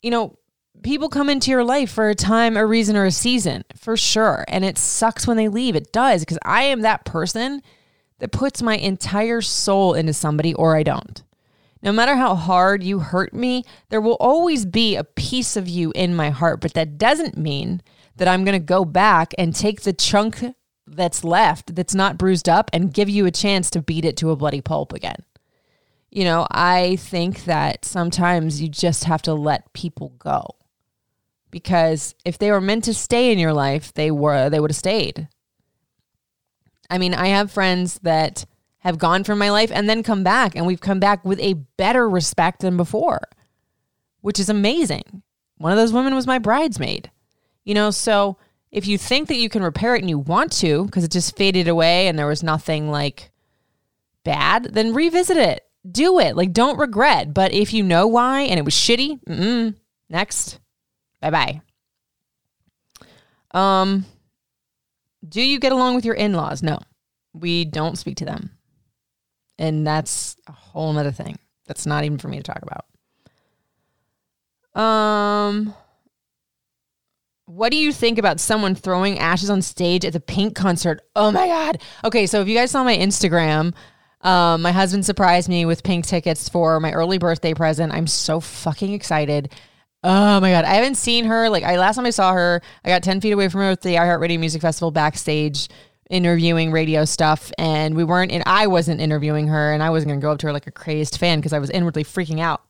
you 0.00 0.10
know, 0.10 0.38
people 0.82 1.10
come 1.10 1.28
into 1.28 1.50
your 1.50 1.62
life 1.62 1.90
for 1.90 2.08
a 2.08 2.14
time, 2.14 2.56
a 2.56 2.64
reason, 2.64 2.96
or 2.96 3.04
a 3.04 3.10
season 3.10 3.64
for 3.76 3.98
sure. 3.98 4.46
And 4.48 4.64
it 4.64 4.78
sucks 4.78 5.26
when 5.26 5.36
they 5.36 5.48
leave. 5.48 5.76
It 5.76 5.92
does 5.92 6.22
because 6.22 6.38
I 6.42 6.62
am 6.62 6.80
that 6.80 7.04
person 7.04 7.62
that 8.20 8.32
puts 8.32 8.62
my 8.62 8.78
entire 8.78 9.42
soul 9.42 9.92
into 9.92 10.14
somebody 10.14 10.54
or 10.54 10.74
I 10.74 10.84
don't. 10.84 11.22
No 11.82 11.92
matter 11.92 12.16
how 12.16 12.34
hard 12.34 12.82
you 12.82 13.00
hurt 13.00 13.34
me, 13.34 13.64
there 13.90 14.00
will 14.00 14.16
always 14.20 14.64
be 14.64 14.96
a 14.96 15.04
piece 15.04 15.54
of 15.54 15.68
you 15.68 15.92
in 15.94 16.14
my 16.14 16.30
heart, 16.30 16.62
but 16.62 16.72
that 16.72 16.96
doesn't 16.96 17.36
mean 17.36 17.82
that 18.16 18.28
I'm 18.28 18.44
going 18.44 18.58
to 18.58 18.64
go 18.64 18.86
back 18.86 19.34
and 19.36 19.54
take 19.54 19.82
the 19.82 19.92
chunk 19.92 20.42
that's 20.86 21.24
left 21.24 21.74
that's 21.74 21.94
not 21.94 22.18
bruised 22.18 22.48
up 22.48 22.70
and 22.72 22.92
give 22.92 23.08
you 23.08 23.26
a 23.26 23.30
chance 23.30 23.70
to 23.70 23.82
beat 23.82 24.04
it 24.04 24.16
to 24.18 24.30
a 24.30 24.36
bloody 24.36 24.60
pulp 24.60 24.92
again. 24.92 25.24
You 26.10 26.24
know, 26.24 26.46
I 26.50 26.96
think 26.96 27.44
that 27.44 27.84
sometimes 27.84 28.60
you 28.60 28.68
just 28.68 29.04
have 29.04 29.22
to 29.22 29.34
let 29.34 29.72
people 29.72 30.10
go. 30.18 30.56
Because 31.50 32.14
if 32.24 32.38
they 32.38 32.50
were 32.50 32.60
meant 32.60 32.84
to 32.84 32.94
stay 32.94 33.32
in 33.32 33.38
your 33.38 33.52
life, 33.52 33.92
they 33.94 34.10
were 34.10 34.50
they 34.50 34.60
would 34.60 34.70
have 34.70 34.76
stayed. 34.76 35.28
I 36.90 36.98
mean, 36.98 37.14
I 37.14 37.28
have 37.28 37.50
friends 37.50 37.98
that 38.02 38.44
have 38.80 38.98
gone 38.98 39.24
from 39.24 39.38
my 39.38 39.50
life 39.50 39.70
and 39.72 39.88
then 39.88 40.02
come 40.02 40.24
back, 40.24 40.56
and 40.56 40.66
we've 40.66 40.80
come 40.80 41.00
back 41.00 41.24
with 41.24 41.40
a 41.40 41.54
better 41.76 42.08
respect 42.08 42.60
than 42.60 42.76
before, 42.76 43.20
which 44.20 44.40
is 44.40 44.48
amazing. 44.48 45.22
One 45.56 45.72
of 45.72 45.78
those 45.78 45.92
women 45.92 46.14
was 46.14 46.26
my 46.26 46.38
bridesmaid. 46.38 47.10
You 47.64 47.74
know, 47.74 47.90
so 47.90 48.36
if 48.72 48.86
you 48.86 48.96
think 48.96 49.28
that 49.28 49.36
you 49.36 49.50
can 49.50 49.62
repair 49.62 49.94
it 49.94 50.00
and 50.00 50.08
you 50.08 50.18
want 50.18 50.50
to 50.52 50.86
because 50.86 51.04
it 51.04 51.10
just 51.12 51.36
faded 51.36 51.68
away 51.68 52.08
and 52.08 52.18
there 52.18 52.26
was 52.26 52.42
nothing 52.42 52.90
like 52.90 53.30
bad, 54.24 54.64
then 54.64 54.94
revisit 54.94 55.36
it. 55.36 55.64
Do 55.88 56.18
it. 56.18 56.36
Like, 56.36 56.52
don't 56.52 56.78
regret. 56.78 57.34
But 57.34 57.52
if 57.52 57.74
you 57.74 57.82
know 57.82 58.06
why 58.06 58.42
and 58.42 58.58
it 58.58 58.64
was 58.64 58.74
shitty, 58.74 59.74
next. 60.08 60.58
Bye 61.20 61.30
bye. 61.30 61.60
Um, 63.52 64.06
do 65.28 65.42
you 65.42 65.60
get 65.60 65.72
along 65.72 65.94
with 65.94 66.06
your 66.06 66.14
in 66.14 66.32
laws? 66.32 66.62
No, 66.62 66.78
we 67.34 67.64
don't 67.66 67.98
speak 67.98 68.16
to 68.16 68.24
them. 68.24 68.50
And 69.58 69.86
that's 69.86 70.36
a 70.46 70.52
whole 70.52 70.96
other 70.96 71.12
thing. 71.12 71.38
That's 71.66 71.84
not 71.86 72.04
even 72.04 72.18
for 72.18 72.28
me 72.28 72.38
to 72.38 72.42
talk 72.42 72.62
about. 72.62 72.86
Um, 74.82 75.74
what 77.46 77.70
do 77.70 77.76
you 77.76 77.92
think 77.92 78.18
about 78.18 78.40
someone 78.40 78.74
throwing 78.74 79.18
ashes 79.18 79.50
on 79.50 79.62
stage 79.62 80.04
at 80.04 80.12
the 80.12 80.20
Pink 80.20 80.54
concert? 80.54 81.00
Oh 81.16 81.30
my 81.30 81.46
God. 81.46 81.82
Okay, 82.04 82.26
so 82.26 82.40
if 82.40 82.48
you 82.48 82.54
guys 82.54 82.70
saw 82.70 82.84
my 82.84 82.96
Instagram, 82.96 83.74
um, 84.22 84.62
my 84.62 84.72
husband 84.72 85.04
surprised 85.04 85.48
me 85.48 85.64
with 85.64 85.82
pink 85.82 86.06
tickets 86.06 86.48
for 86.48 86.78
my 86.78 86.92
early 86.92 87.18
birthday 87.18 87.54
present. 87.54 87.92
I'm 87.92 88.06
so 88.06 88.40
fucking 88.40 88.92
excited. 88.92 89.52
Oh 90.04 90.40
my 90.40 90.50
god, 90.50 90.64
I 90.64 90.74
haven't 90.74 90.96
seen 90.96 91.24
her. 91.26 91.48
Like 91.48 91.64
I 91.64 91.76
last 91.76 91.96
time 91.96 92.06
I 92.06 92.10
saw 92.10 92.32
her, 92.32 92.60
I 92.84 92.88
got 92.88 93.02
ten 93.02 93.20
feet 93.20 93.32
away 93.32 93.48
from 93.48 93.60
her 93.60 93.70
at 93.70 93.82
the 93.82 93.94
iHeartRadio 93.94 94.38
Music 94.38 94.62
Festival 94.62 94.90
backstage 94.90 95.68
interviewing 96.10 96.72
radio 96.72 97.04
stuff, 97.04 97.52
and 97.58 97.94
we 97.96 98.04
weren't. 98.04 98.32
And 98.32 98.42
I 98.46 98.66
wasn't 98.66 99.00
interviewing 99.00 99.48
her, 99.48 99.72
and 99.72 99.82
I 99.82 99.90
wasn't 99.90 100.10
gonna 100.10 100.20
go 100.20 100.32
up 100.32 100.38
to 100.38 100.48
her 100.48 100.52
like 100.52 100.66
a 100.66 100.72
crazed 100.72 101.18
fan 101.18 101.38
because 101.38 101.52
I 101.52 101.58
was 101.58 101.70
inwardly 101.70 102.04
freaking 102.04 102.40
out 102.40 102.62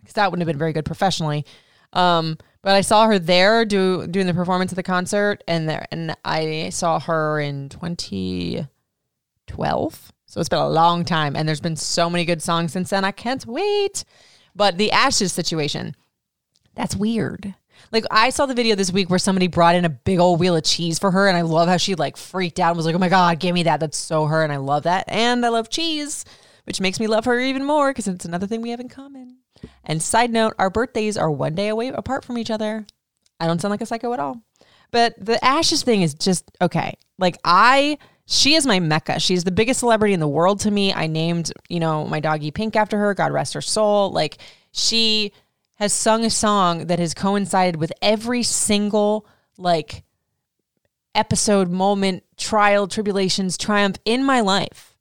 because 0.00 0.14
that 0.14 0.30
wouldn't 0.30 0.46
have 0.46 0.52
been 0.52 0.58
very 0.58 0.72
good 0.72 0.84
professionally. 0.84 1.44
Um, 1.92 2.38
but 2.62 2.74
I 2.74 2.80
saw 2.80 3.06
her 3.06 3.18
there 3.18 3.64
do 3.64 4.06
doing 4.06 4.26
the 4.26 4.34
performance 4.34 4.72
at 4.72 4.76
the 4.76 4.82
concert, 4.82 5.42
and 5.48 5.68
there, 5.68 5.86
and 5.90 6.16
I 6.24 6.70
saw 6.70 7.00
her 7.00 7.40
in 7.40 7.68
2012. 7.68 10.12
So 10.26 10.40
it's 10.40 10.48
been 10.48 10.58
a 10.60 10.68
long 10.68 11.04
time, 11.04 11.36
and 11.36 11.46
there's 11.46 11.60
been 11.60 11.76
so 11.76 12.08
many 12.08 12.24
good 12.24 12.42
songs 12.42 12.72
since 12.72 12.90
then. 12.90 13.04
I 13.04 13.10
can't 13.10 13.44
wait. 13.46 14.04
But 14.54 14.78
the 14.78 14.92
Ashes 14.92 15.32
situation 15.32 15.96
That's 16.74 16.96
weird. 16.96 17.54
Like 17.90 18.04
I 18.10 18.30
saw 18.30 18.46
the 18.46 18.54
video 18.54 18.76
this 18.76 18.92
week 18.92 19.10
where 19.10 19.18
somebody 19.18 19.48
brought 19.48 19.74
in 19.74 19.84
a 19.84 19.90
big 19.90 20.20
old 20.20 20.40
wheel 20.40 20.56
of 20.56 20.64
cheese 20.64 20.98
for 20.98 21.10
her, 21.10 21.28
and 21.28 21.36
I 21.36 21.42
love 21.42 21.68
how 21.68 21.76
she 21.76 21.94
like 21.94 22.16
freaked 22.16 22.60
out 22.60 22.68
and 22.68 22.76
was 22.76 22.86
like, 22.86 22.94
"Oh 22.94 22.98
my 22.98 23.08
god, 23.08 23.40
give 23.40 23.54
me 23.54 23.64
that! 23.64 23.80
That's 23.80 23.98
so 23.98 24.26
her!" 24.26 24.42
And 24.44 24.52
I 24.52 24.56
love 24.56 24.84
that, 24.84 25.04
and 25.08 25.44
I 25.44 25.48
love 25.48 25.68
cheese, 25.68 26.24
which 26.64 26.80
makes 26.80 27.00
me 27.00 27.06
love 27.08 27.24
her 27.24 27.38
even 27.40 27.64
more 27.64 27.90
because 27.90 28.08
it's 28.08 28.24
another 28.24 28.46
thing 28.46 28.62
we 28.62 28.70
have 28.70 28.80
in 28.80 28.88
common. 28.88 29.38
And 29.84 30.02
side 30.02 30.30
note, 30.30 30.54
our 30.58 30.70
birthdays 30.70 31.16
are 31.16 31.30
one 31.30 31.54
day 31.54 31.68
away 31.68 31.88
apart 31.88 32.24
from 32.24 32.38
each 32.38 32.50
other. 32.50 32.86
I 33.38 33.46
don't 33.46 33.60
sound 33.60 33.70
like 33.70 33.80
a 33.80 33.86
psycho 33.86 34.12
at 34.12 34.20
all, 34.20 34.42
but 34.90 35.14
the 35.18 35.42
ashes 35.44 35.82
thing 35.82 36.02
is 36.02 36.14
just 36.14 36.50
okay. 36.60 36.96
Like 37.18 37.38
I. 37.44 37.98
She 38.24 38.54
is 38.54 38.64
my 38.64 38.78
mecca. 38.78 39.18
She's 39.18 39.42
the 39.42 39.50
biggest 39.50 39.80
celebrity 39.80 40.14
in 40.14 40.20
the 40.20 40.28
world 40.28 40.60
to 40.60 40.70
me. 40.70 40.94
I 40.94 41.08
named, 41.08 41.52
you 41.68 41.80
know, 41.80 42.06
my 42.06 42.20
doggy 42.20 42.52
Pink 42.52 42.76
after 42.76 42.96
her. 42.96 43.14
God 43.14 43.32
rest 43.32 43.52
her 43.54 43.60
soul. 43.60 44.12
Like 44.12 44.38
she 44.70 45.32
has 45.74 45.92
sung 45.92 46.24
a 46.24 46.30
song 46.30 46.86
that 46.86 47.00
has 47.00 47.14
coincided 47.14 47.76
with 47.76 47.92
every 48.00 48.44
single 48.44 49.26
like 49.58 50.04
episode, 51.14 51.68
moment, 51.68 52.22
trial, 52.36 52.86
tribulations, 52.86 53.58
triumph 53.58 53.96
in 54.04 54.24
my 54.24 54.40
life. 54.40 54.91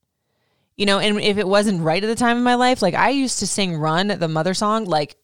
You 0.78 0.86
know, 0.86 1.00
and 1.00 1.20
if 1.20 1.38
it 1.38 1.48
wasn't 1.48 1.82
right 1.82 2.04
at 2.04 2.08
the 2.08 2.16
time 2.16 2.38
of 2.38 2.44
my 2.44 2.56
life, 2.56 2.82
like 2.82 2.94
I 2.94 3.10
used 3.10 3.40
to 3.40 3.48
sing 3.48 3.78
Run, 3.78 4.08
the 4.08 4.28
mother 4.28 4.54
song, 4.54 4.86
like, 4.86 5.16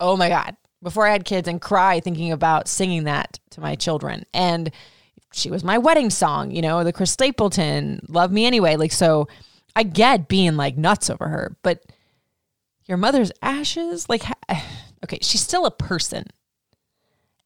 oh 0.00 0.16
my 0.16 0.28
God, 0.28 0.56
before 0.82 1.06
I 1.06 1.12
had 1.12 1.24
kids 1.24 1.48
and 1.48 1.60
cry 1.60 2.00
thinking 2.00 2.32
about 2.32 2.68
singing 2.68 3.04
that 3.04 3.38
to 3.50 3.60
my 3.60 3.74
children. 3.74 4.24
And 4.32 4.70
she 5.32 5.50
was 5.50 5.64
my 5.64 5.78
wedding 5.78 6.10
song, 6.10 6.50
you 6.50 6.62
know, 6.62 6.84
the 6.84 6.92
Chris 6.92 7.10
Stapleton, 7.10 8.00
Love 8.08 8.32
Me 8.32 8.46
Anyway. 8.46 8.76
Like, 8.76 8.92
so 8.92 9.28
I 9.74 9.82
get 9.82 10.28
being 10.28 10.56
like 10.56 10.76
nuts 10.76 11.10
over 11.10 11.28
her, 11.28 11.56
but 11.62 11.84
your 12.86 12.96
mother's 12.96 13.32
ashes, 13.42 14.08
like, 14.08 14.22
okay, 15.04 15.18
she's 15.20 15.42
still 15.42 15.66
a 15.66 15.70
person. 15.70 16.24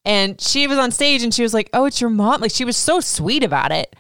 And 0.04 0.40
she 0.40 0.66
was 0.66 0.78
on 0.78 0.92
stage 0.92 1.22
and 1.22 1.34
she 1.34 1.42
was 1.42 1.52
like, 1.52 1.68
oh, 1.72 1.84
it's 1.84 2.00
your 2.00 2.10
mom. 2.10 2.40
Like, 2.40 2.52
she 2.52 2.64
was 2.64 2.76
so 2.76 3.00
sweet 3.00 3.42
about 3.42 3.72
it. 3.72 3.94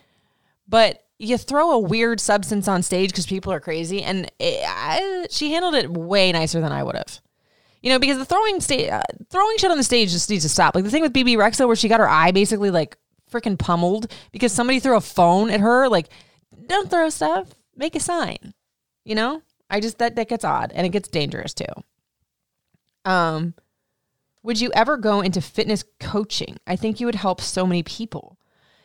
But 0.66 1.02
you 1.20 1.36
throw 1.36 1.72
a 1.72 1.78
weird 1.78 2.18
substance 2.18 2.66
on 2.66 2.82
stage 2.82 3.10
because 3.10 3.26
people 3.26 3.52
are 3.52 3.60
crazy. 3.60 4.02
And 4.02 4.30
it, 4.38 4.64
I, 4.66 5.26
she 5.30 5.52
handled 5.52 5.74
it 5.74 5.90
way 5.90 6.32
nicer 6.32 6.60
than 6.62 6.72
I 6.72 6.82
would 6.82 6.96
have. 6.96 7.20
You 7.82 7.90
know, 7.90 7.98
because 7.98 8.16
the 8.16 8.24
throwing 8.24 8.56
uh, 8.90 9.02
throwing 9.28 9.56
shit 9.58 9.70
on 9.70 9.76
the 9.76 9.84
stage 9.84 10.10
just 10.10 10.30
needs 10.30 10.44
to 10.44 10.48
stop. 10.48 10.74
Like 10.74 10.84
the 10.84 10.90
thing 10.90 11.02
with 11.02 11.12
Bebe 11.12 11.36
Rexha, 11.36 11.66
where 11.66 11.76
she 11.76 11.88
got 11.88 12.00
her 12.00 12.08
eye 12.08 12.30
basically 12.30 12.70
like 12.70 12.96
freaking 13.30 13.58
pummeled 13.58 14.10
because 14.32 14.52
somebody 14.52 14.80
threw 14.80 14.96
a 14.96 15.00
phone 15.00 15.50
at 15.50 15.60
her. 15.60 15.88
Like, 15.88 16.08
don't 16.66 16.90
throw 16.90 17.08
stuff. 17.10 17.48
Make 17.76 17.94
a 17.94 18.00
sign. 18.00 18.54
You 19.04 19.14
know, 19.14 19.42
I 19.68 19.80
just 19.80 19.98
that 19.98 20.16
that 20.16 20.28
gets 20.28 20.44
odd 20.44 20.72
and 20.74 20.86
it 20.86 20.90
gets 20.90 21.08
dangerous 21.08 21.52
too. 21.52 21.64
Um, 23.04 23.54
would 24.42 24.60
you 24.60 24.70
ever 24.74 24.96
go 24.96 25.20
into 25.20 25.42
fitness 25.42 25.84
coaching? 26.00 26.56
I 26.66 26.76
think 26.76 26.98
you 26.98 27.06
would 27.06 27.14
help 27.14 27.42
so 27.42 27.66
many 27.66 27.82
people. 27.82 28.38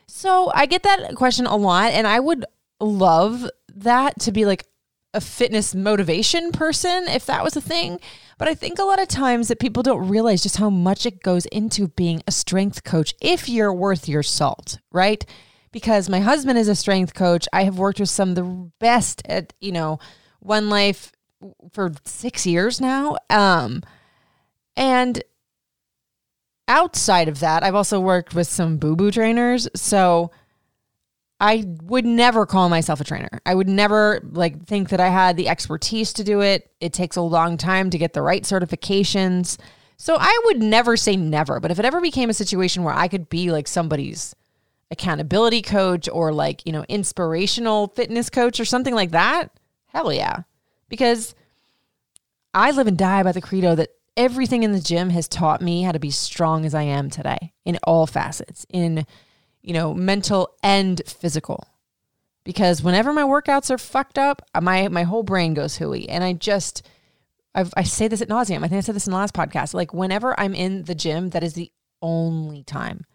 So 0.08 0.52
I 0.54 0.66
get 0.66 0.84
that 0.84 1.16
question 1.16 1.46
a 1.46 1.56
lot, 1.56 1.94
and 1.94 2.06
I 2.06 2.20
would 2.20 2.46
love 2.80 3.50
that 3.76 4.20
to 4.22 4.32
be 4.32 4.46
like 4.46 4.66
a 5.14 5.22
fitness 5.22 5.74
motivation 5.74 6.52
person 6.52 7.08
if 7.08 7.26
that 7.26 7.44
was 7.44 7.56
a 7.56 7.62
thing. 7.62 8.00
But 8.38 8.50
I 8.50 8.54
think 8.54 8.80
a 8.80 8.84
lot 8.84 9.02
of 9.02 9.08
times 9.08 9.48
that 9.48 9.60
people 9.60 9.82
don't 9.82 10.10
realize 10.10 10.44
just 10.44 10.58
how 10.58 10.70
much 10.70 11.06
it 11.06 11.24
goes 11.24 11.46
into 11.48 11.88
being 11.88 12.22
a 12.28 12.32
strength 12.32 12.84
coach 12.84 13.16
if 13.22 13.48
you're 13.48 13.74
worth 13.74 14.10
your 14.10 14.24
salt, 14.24 14.80
right? 14.92 15.26
Because 15.72 16.10
my 16.10 16.20
husband 16.20 16.60
is 16.60 16.68
a 16.68 16.76
strength 16.76 17.14
coach. 17.14 17.48
I 17.54 17.64
have 17.64 17.78
worked 17.78 18.00
with 18.00 18.10
some 18.10 18.30
of 18.30 18.36
the 18.36 18.72
best 18.80 19.22
at, 19.26 19.54
you 19.62 19.72
know, 19.72 20.00
One 20.40 20.70
Life 20.70 21.14
for 21.72 21.94
six 22.04 22.46
years 22.46 22.82
now. 22.82 23.16
Um, 23.30 23.84
and 24.76 25.24
outside 26.68 27.28
of 27.28 27.40
that, 27.40 27.64
I've 27.64 27.76
also 27.76 28.00
worked 28.00 28.34
with 28.34 28.48
some 28.48 28.78
boo 28.78 28.96
boo 28.96 29.12
trainers. 29.12 29.68
So 29.76 30.32
I 31.40 31.66
would 31.84 32.06
never 32.06 32.46
call 32.46 32.70
myself 32.70 33.02
a 33.02 33.04
trainer. 33.04 33.42
I 33.46 33.56
would 33.56 33.68
never 33.68 34.22
like 34.32 34.66
think 34.66 34.90
that 34.90 35.02
I 35.02 35.10
had 35.10 35.36
the 35.36 35.50
expertise 35.50 36.14
to 36.14 36.24
do 36.24 36.42
it. 36.42 36.72
It 36.80 36.94
takes 36.94 37.18
a 37.18 37.22
long 37.22 37.58
time 37.58 37.90
to 37.90 37.98
get 37.98 38.14
the 38.14 38.22
right 38.22 38.44
certifications. 38.44 39.58
So 39.98 40.18
I 40.20 40.42
would 40.46 40.62
never 40.62 40.98
say 40.98 41.16
never, 41.16 41.60
but 41.60 41.72
if 41.72 41.80
it 41.80 41.86
ever 41.86 42.02
became 42.02 42.30
a 42.30 42.34
situation 42.34 42.84
where 42.84 42.94
I 42.94 43.08
could 43.08 43.30
be 43.30 43.52
like 43.52 43.68
somebody's 43.68 44.36
accountability 44.92 45.62
coach 45.62 46.08
or 46.12 46.32
like, 46.34 46.66
you 46.66 46.72
know, 46.72 46.86
inspirational 46.88 47.88
fitness 47.90 48.30
coach 48.30 48.60
or 48.60 48.66
something 48.66 48.94
like 48.94 49.12
that, 49.12 49.52
hell 49.88 50.12
yeah. 50.12 50.44
Because 50.90 51.36
I 52.54 52.72
live 52.72 52.88
and 52.88 52.98
die 52.98 53.24
by 53.24 53.32
the 53.32 53.42
credo 53.42 53.76
that 53.76 53.90
everything 54.18 54.64
in 54.64 54.72
the 54.72 54.80
gym 54.80 55.10
has 55.10 55.28
taught 55.28 55.62
me 55.62 55.84
how 55.84 55.92
to 55.92 56.00
be 56.00 56.12
strong 56.12 56.66
as 56.66 56.74
I 56.74 56.84
am 56.84 57.10
today 57.10 57.54
in 57.66 57.78
all 57.84 58.08
facets, 58.08 58.66
in 58.70 59.06
you 59.62 59.74
know, 59.74 59.94
mental 59.94 60.56
and 60.62 61.02
physical. 61.08 61.68
Because 62.44 62.84
whenever 62.84 63.12
my 63.12 63.24
workouts 63.24 63.72
are 63.72 63.80
fucked 63.80 64.20
up, 64.20 64.44
uh, 64.54 64.62
my 64.62 64.88
my 64.88 65.04
whole 65.04 65.24
brain 65.24 65.56
goes 65.56 65.78
hooey, 65.78 66.08
and 66.08 66.24
I 66.24 66.34
just 66.34 66.88
I've, 67.56 67.74
I 67.76 67.84
say 67.84 68.08
this 68.08 68.22
at 68.22 68.30
nauseum. 68.30 68.64
I 68.64 68.68
think 68.68 68.74
I 68.74 68.82
said 68.82 68.96
this 68.96 69.08
in 69.08 69.12
the 69.12 69.18
last 69.18 69.34
podcast. 69.34 69.74
Like 69.74 69.94
whenever 69.94 70.40
I'm 70.40 70.54
in 70.54 70.84
the 70.84 70.94
gym, 70.94 71.32
that 71.32 71.44
is 71.44 71.54
the 71.54 71.72
only 72.02 72.62
time 72.64 73.06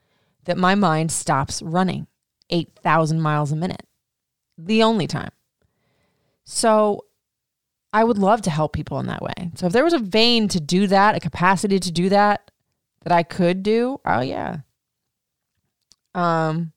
that 0.44 0.58
my 0.58 0.74
mind 0.74 1.12
stops 1.12 1.62
running 1.62 2.08
eight 2.50 2.72
thousand 2.82 3.20
miles 3.20 3.52
a 3.52 3.56
minute. 3.56 3.86
The 4.58 4.82
only 4.82 5.06
time. 5.06 5.30
So 6.44 7.04
I 7.92 8.04
would 8.04 8.18
love 8.18 8.42
to 8.42 8.50
help 8.50 8.72
people 8.72 9.00
in 9.00 9.06
that 9.06 9.22
way. 9.22 9.50
So 9.56 9.66
if 9.66 9.72
there 9.72 9.84
was 9.84 9.92
a 9.92 9.98
vein 9.98 10.48
to 10.48 10.60
do 10.60 10.86
that, 10.86 11.16
a 11.16 11.20
capacity 11.20 11.78
to 11.78 11.90
do 11.90 12.08
that, 12.08 12.50
that 13.02 13.12
I 13.12 13.22
could 13.22 13.62
do, 13.62 14.00
oh 14.04 14.20
yeah. 14.20 14.58
Um, 16.14 16.72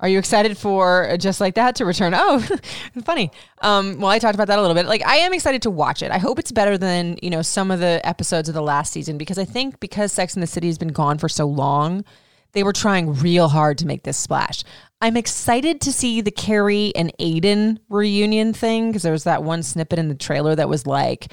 are 0.00 0.08
you 0.08 0.18
excited 0.18 0.56
for 0.56 1.14
just 1.18 1.40
like 1.40 1.54
that 1.54 1.76
to 1.76 1.84
return? 1.84 2.14
Oh, 2.16 2.38
funny. 3.04 3.30
Um, 3.60 4.00
well, 4.00 4.10
I 4.10 4.18
talked 4.18 4.34
about 4.34 4.48
that 4.48 4.58
a 4.58 4.62
little 4.62 4.74
bit. 4.74 4.86
Like, 4.86 5.06
I 5.06 5.16
am 5.16 5.34
excited 5.34 5.62
to 5.62 5.70
watch 5.70 6.02
it. 6.02 6.10
I 6.10 6.16
hope 6.16 6.38
it's 6.38 6.52
better 6.52 6.78
than 6.78 7.18
you 7.22 7.28
know 7.28 7.42
some 7.42 7.70
of 7.70 7.80
the 7.80 8.00
episodes 8.02 8.48
of 8.48 8.54
the 8.54 8.62
last 8.62 8.92
season 8.92 9.18
because 9.18 9.38
I 9.38 9.44
think 9.44 9.78
because 9.78 10.10
Sex 10.10 10.34
in 10.34 10.40
the 10.40 10.46
City 10.46 10.68
has 10.68 10.78
been 10.78 10.88
gone 10.88 11.18
for 11.18 11.28
so 11.28 11.46
long, 11.46 12.04
they 12.52 12.62
were 12.62 12.72
trying 12.72 13.14
real 13.14 13.48
hard 13.48 13.78
to 13.78 13.86
make 13.86 14.02
this 14.02 14.16
splash. 14.16 14.64
I'm 15.00 15.16
excited 15.16 15.80
to 15.82 15.92
see 15.92 16.20
the 16.20 16.30
Carrie 16.30 16.92
and 16.94 17.12
Aidan 17.18 17.80
reunion 17.88 18.52
thing 18.52 18.88
because 18.88 19.02
there 19.02 19.12
was 19.12 19.24
that 19.24 19.42
one 19.42 19.62
snippet 19.62 19.98
in 19.98 20.08
the 20.08 20.14
trailer 20.14 20.54
that 20.54 20.68
was 20.68 20.86
like, 20.86 21.32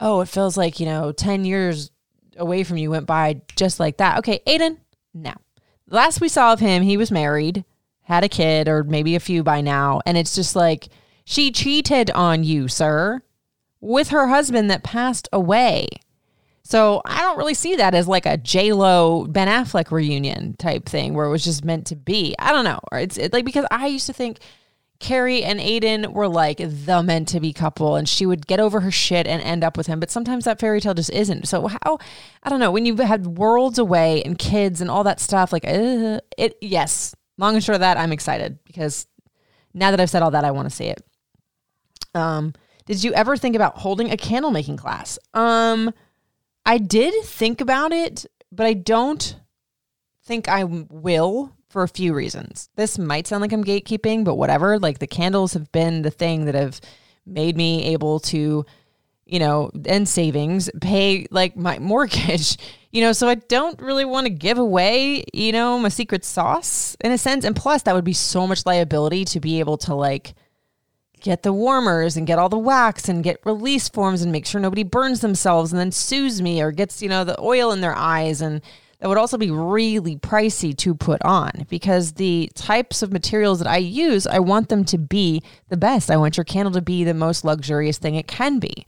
"Oh, 0.00 0.20
it 0.20 0.28
feels 0.28 0.56
like 0.56 0.80
you 0.80 0.86
know, 0.86 1.12
ten 1.12 1.44
years 1.44 1.90
away 2.36 2.64
from 2.64 2.78
you 2.78 2.90
went 2.90 3.06
by 3.06 3.42
just 3.56 3.78
like 3.78 3.98
that." 3.98 4.18
Okay, 4.18 4.40
Aidan, 4.46 4.78
no. 5.12 5.34
Last 5.88 6.20
we 6.20 6.28
saw 6.28 6.52
of 6.54 6.60
him, 6.60 6.82
he 6.82 6.96
was 6.96 7.10
married, 7.10 7.64
had 8.02 8.24
a 8.24 8.28
kid, 8.28 8.68
or 8.68 8.84
maybe 8.84 9.14
a 9.14 9.20
few 9.20 9.42
by 9.42 9.60
now, 9.60 10.00
and 10.06 10.16
it's 10.16 10.34
just 10.34 10.56
like 10.56 10.88
she 11.24 11.50
cheated 11.50 12.10
on 12.10 12.42
you, 12.42 12.68
sir, 12.68 13.22
with 13.80 14.08
her 14.08 14.28
husband 14.28 14.70
that 14.70 14.82
passed 14.82 15.28
away. 15.32 15.88
So 16.64 17.02
I 17.04 17.20
don't 17.20 17.36
really 17.36 17.54
see 17.54 17.76
that 17.76 17.94
as 17.94 18.08
like 18.08 18.24
a 18.24 18.38
J 18.38 18.72
Lo 18.72 19.26
Ben 19.26 19.48
Affleck 19.48 19.90
reunion 19.90 20.54
type 20.54 20.86
thing 20.86 21.12
where 21.12 21.26
it 21.26 21.30
was 21.30 21.44
just 21.44 21.62
meant 21.64 21.86
to 21.88 21.96
be. 21.96 22.34
I 22.38 22.52
don't 22.52 22.64
know. 22.64 22.80
It's 22.92 23.18
it, 23.18 23.32
like 23.34 23.44
because 23.44 23.66
I 23.70 23.86
used 23.86 24.06
to 24.06 24.14
think 24.14 24.38
Carrie 24.98 25.44
and 25.44 25.60
Aidan 25.60 26.14
were 26.14 26.28
like 26.28 26.56
the 26.56 27.02
meant 27.02 27.28
to 27.28 27.40
be 27.40 27.52
couple, 27.52 27.96
and 27.96 28.08
she 28.08 28.24
would 28.24 28.46
get 28.46 28.60
over 28.60 28.80
her 28.80 28.90
shit 28.90 29.26
and 29.26 29.42
end 29.42 29.62
up 29.62 29.76
with 29.76 29.86
him. 29.86 30.00
But 30.00 30.10
sometimes 30.10 30.46
that 30.46 30.58
fairy 30.58 30.80
tale 30.80 30.94
just 30.94 31.10
isn't. 31.10 31.46
So 31.46 31.66
how 31.66 31.98
I 32.42 32.48
don't 32.48 32.60
know 32.60 32.70
when 32.70 32.86
you've 32.86 32.98
had 32.98 33.26
worlds 33.26 33.78
away 33.78 34.22
and 34.22 34.38
kids 34.38 34.80
and 34.80 34.90
all 34.90 35.04
that 35.04 35.20
stuff. 35.20 35.52
Like 35.52 35.66
uh, 35.66 36.20
it, 36.38 36.56
yes. 36.62 37.14
Long 37.36 37.54
and 37.54 37.62
short 37.62 37.74
of 37.74 37.80
that, 37.80 37.98
I'm 37.98 38.12
excited 38.12 38.58
because 38.64 39.06
now 39.74 39.90
that 39.90 40.00
I've 40.00 40.08
said 40.08 40.22
all 40.22 40.30
that, 40.30 40.44
I 40.44 40.52
want 40.52 40.70
to 40.70 40.74
see 40.74 40.86
it. 40.86 41.04
Um, 42.14 42.54
did 42.86 43.02
you 43.02 43.12
ever 43.12 43.36
think 43.36 43.56
about 43.56 43.76
holding 43.76 44.10
a 44.10 44.16
candle 44.16 44.50
making 44.50 44.78
class? 44.78 45.18
Um 45.34 45.92
I 46.66 46.78
did 46.78 47.24
think 47.24 47.60
about 47.60 47.92
it, 47.92 48.26
but 48.50 48.66
I 48.66 48.74
don't 48.74 49.36
think 50.24 50.48
I 50.48 50.64
will 50.64 51.52
for 51.68 51.82
a 51.82 51.88
few 51.88 52.14
reasons. 52.14 52.70
This 52.76 52.98
might 52.98 53.26
sound 53.26 53.42
like 53.42 53.52
I'm 53.52 53.64
gatekeeping, 53.64 54.24
but 54.24 54.36
whatever. 54.36 54.78
Like 54.78 54.98
the 54.98 55.06
candles 55.06 55.52
have 55.54 55.70
been 55.72 56.02
the 56.02 56.10
thing 56.10 56.46
that 56.46 56.54
have 56.54 56.80
made 57.26 57.56
me 57.56 57.84
able 57.86 58.20
to, 58.20 58.64
you 59.26 59.38
know, 59.38 59.70
and 59.86 60.08
savings 60.08 60.70
pay 60.80 61.26
like 61.30 61.56
my 61.56 61.78
mortgage, 61.80 62.56
you 62.92 63.02
know, 63.02 63.12
so 63.12 63.28
I 63.28 63.34
don't 63.34 63.80
really 63.80 64.04
want 64.04 64.26
to 64.26 64.30
give 64.32 64.56
away, 64.56 65.24
you 65.32 65.52
know, 65.52 65.78
my 65.78 65.88
secret 65.88 66.24
sauce 66.24 66.96
in 67.00 67.12
a 67.12 67.18
sense. 67.18 67.44
And 67.44 67.56
plus, 67.56 67.82
that 67.82 67.94
would 67.94 68.04
be 68.04 68.12
so 68.12 68.46
much 68.46 68.64
liability 68.64 69.24
to 69.26 69.40
be 69.40 69.58
able 69.60 69.76
to 69.78 69.94
like, 69.94 70.34
get 71.24 71.42
the 71.42 71.54
warmers 71.54 72.18
and 72.18 72.26
get 72.26 72.38
all 72.38 72.50
the 72.50 72.58
wax 72.58 73.08
and 73.08 73.24
get 73.24 73.40
release 73.46 73.88
forms 73.88 74.20
and 74.20 74.30
make 74.30 74.44
sure 74.44 74.60
nobody 74.60 74.82
burns 74.82 75.20
themselves 75.22 75.72
and 75.72 75.80
then 75.80 75.90
sues 75.90 76.42
me 76.42 76.60
or 76.60 76.70
gets, 76.70 77.00
you 77.00 77.08
know, 77.08 77.24
the 77.24 77.40
oil 77.40 77.72
in 77.72 77.80
their 77.80 77.96
eyes. 77.96 78.42
And 78.42 78.60
that 79.00 79.08
would 79.08 79.16
also 79.16 79.38
be 79.38 79.50
really 79.50 80.16
pricey 80.16 80.76
to 80.76 80.94
put 80.94 81.22
on 81.22 81.66
because 81.70 82.12
the 82.12 82.50
types 82.54 83.02
of 83.02 83.10
materials 83.10 83.58
that 83.58 83.68
I 83.68 83.78
use, 83.78 84.26
I 84.26 84.38
want 84.38 84.68
them 84.68 84.84
to 84.84 84.98
be 84.98 85.42
the 85.70 85.78
best. 85.78 86.10
I 86.10 86.18
want 86.18 86.36
your 86.36 86.44
candle 86.44 86.72
to 86.74 86.82
be 86.82 87.04
the 87.04 87.14
most 87.14 87.42
luxurious 87.42 87.96
thing 87.96 88.16
it 88.16 88.28
can 88.28 88.58
be. 88.58 88.86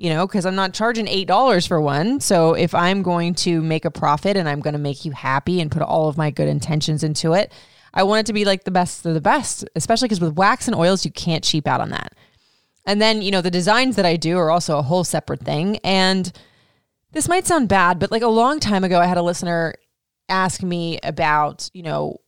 you 0.00 0.08
know, 0.08 0.26
because 0.26 0.46
I'm 0.46 0.54
not 0.54 0.72
charging 0.72 1.04
$8 1.04 1.68
for 1.68 1.78
one. 1.78 2.20
So 2.20 2.54
if 2.54 2.74
I'm 2.74 3.02
going 3.02 3.34
to 3.34 3.60
make 3.60 3.84
a 3.84 3.90
profit 3.90 4.34
and 4.34 4.48
I'm 4.48 4.60
going 4.60 4.72
to 4.72 4.78
make 4.78 5.04
you 5.04 5.12
happy 5.12 5.60
and 5.60 5.70
put 5.70 5.82
all 5.82 6.08
of 6.08 6.16
my 6.16 6.30
good 6.30 6.48
intentions 6.48 7.04
into 7.04 7.34
it, 7.34 7.52
I 7.92 8.02
want 8.04 8.20
it 8.20 8.26
to 8.26 8.32
be 8.32 8.44
like 8.44 8.64
the 8.64 8.70
best 8.70 9.04
of 9.06 9.14
the 9.14 9.20
best, 9.20 9.68
especially 9.74 10.06
because 10.06 10.20
with 10.20 10.36
wax 10.36 10.66
and 10.66 10.76
oils, 10.76 11.04
you 11.04 11.10
can't 11.10 11.44
cheap 11.44 11.66
out 11.66 11.80
on 11.80 11.90
that. 11.90 12.14
And 12.86 13.00
then, 13.00 13.22
you 13.22 13.30
know, 13.30 13.40
the 13.40 13.50
designs 13.50 13.96
that 13.96 14.06
I 14.06 14.16
do 14.16 14.38
are 14.38 14.50
also 14.50 14.78
a 14.78 14.82
whole 14.82 15.04
separate 15.04 15.40
thing. 15.40 15.78
And 15.78 16.32
this 17.12 17.28
might 17.28 17.46
sound 17.46 17.68
bad, 17.68 17.98
but 17.98 18.10
like 18.10 18.22
a 18.22 18.28
long 18.28 18.60
time 18.60 18.84
ago, 18.84 18.98
I 19.00 19.06
had 19.06 19.18
a 19.18 19.22
listener 19.22 19.74
ask 20.28 20.62
me 20.62 20.98
about, 21.02 21.68
you 21.74 21.82
know, 21.82 22.18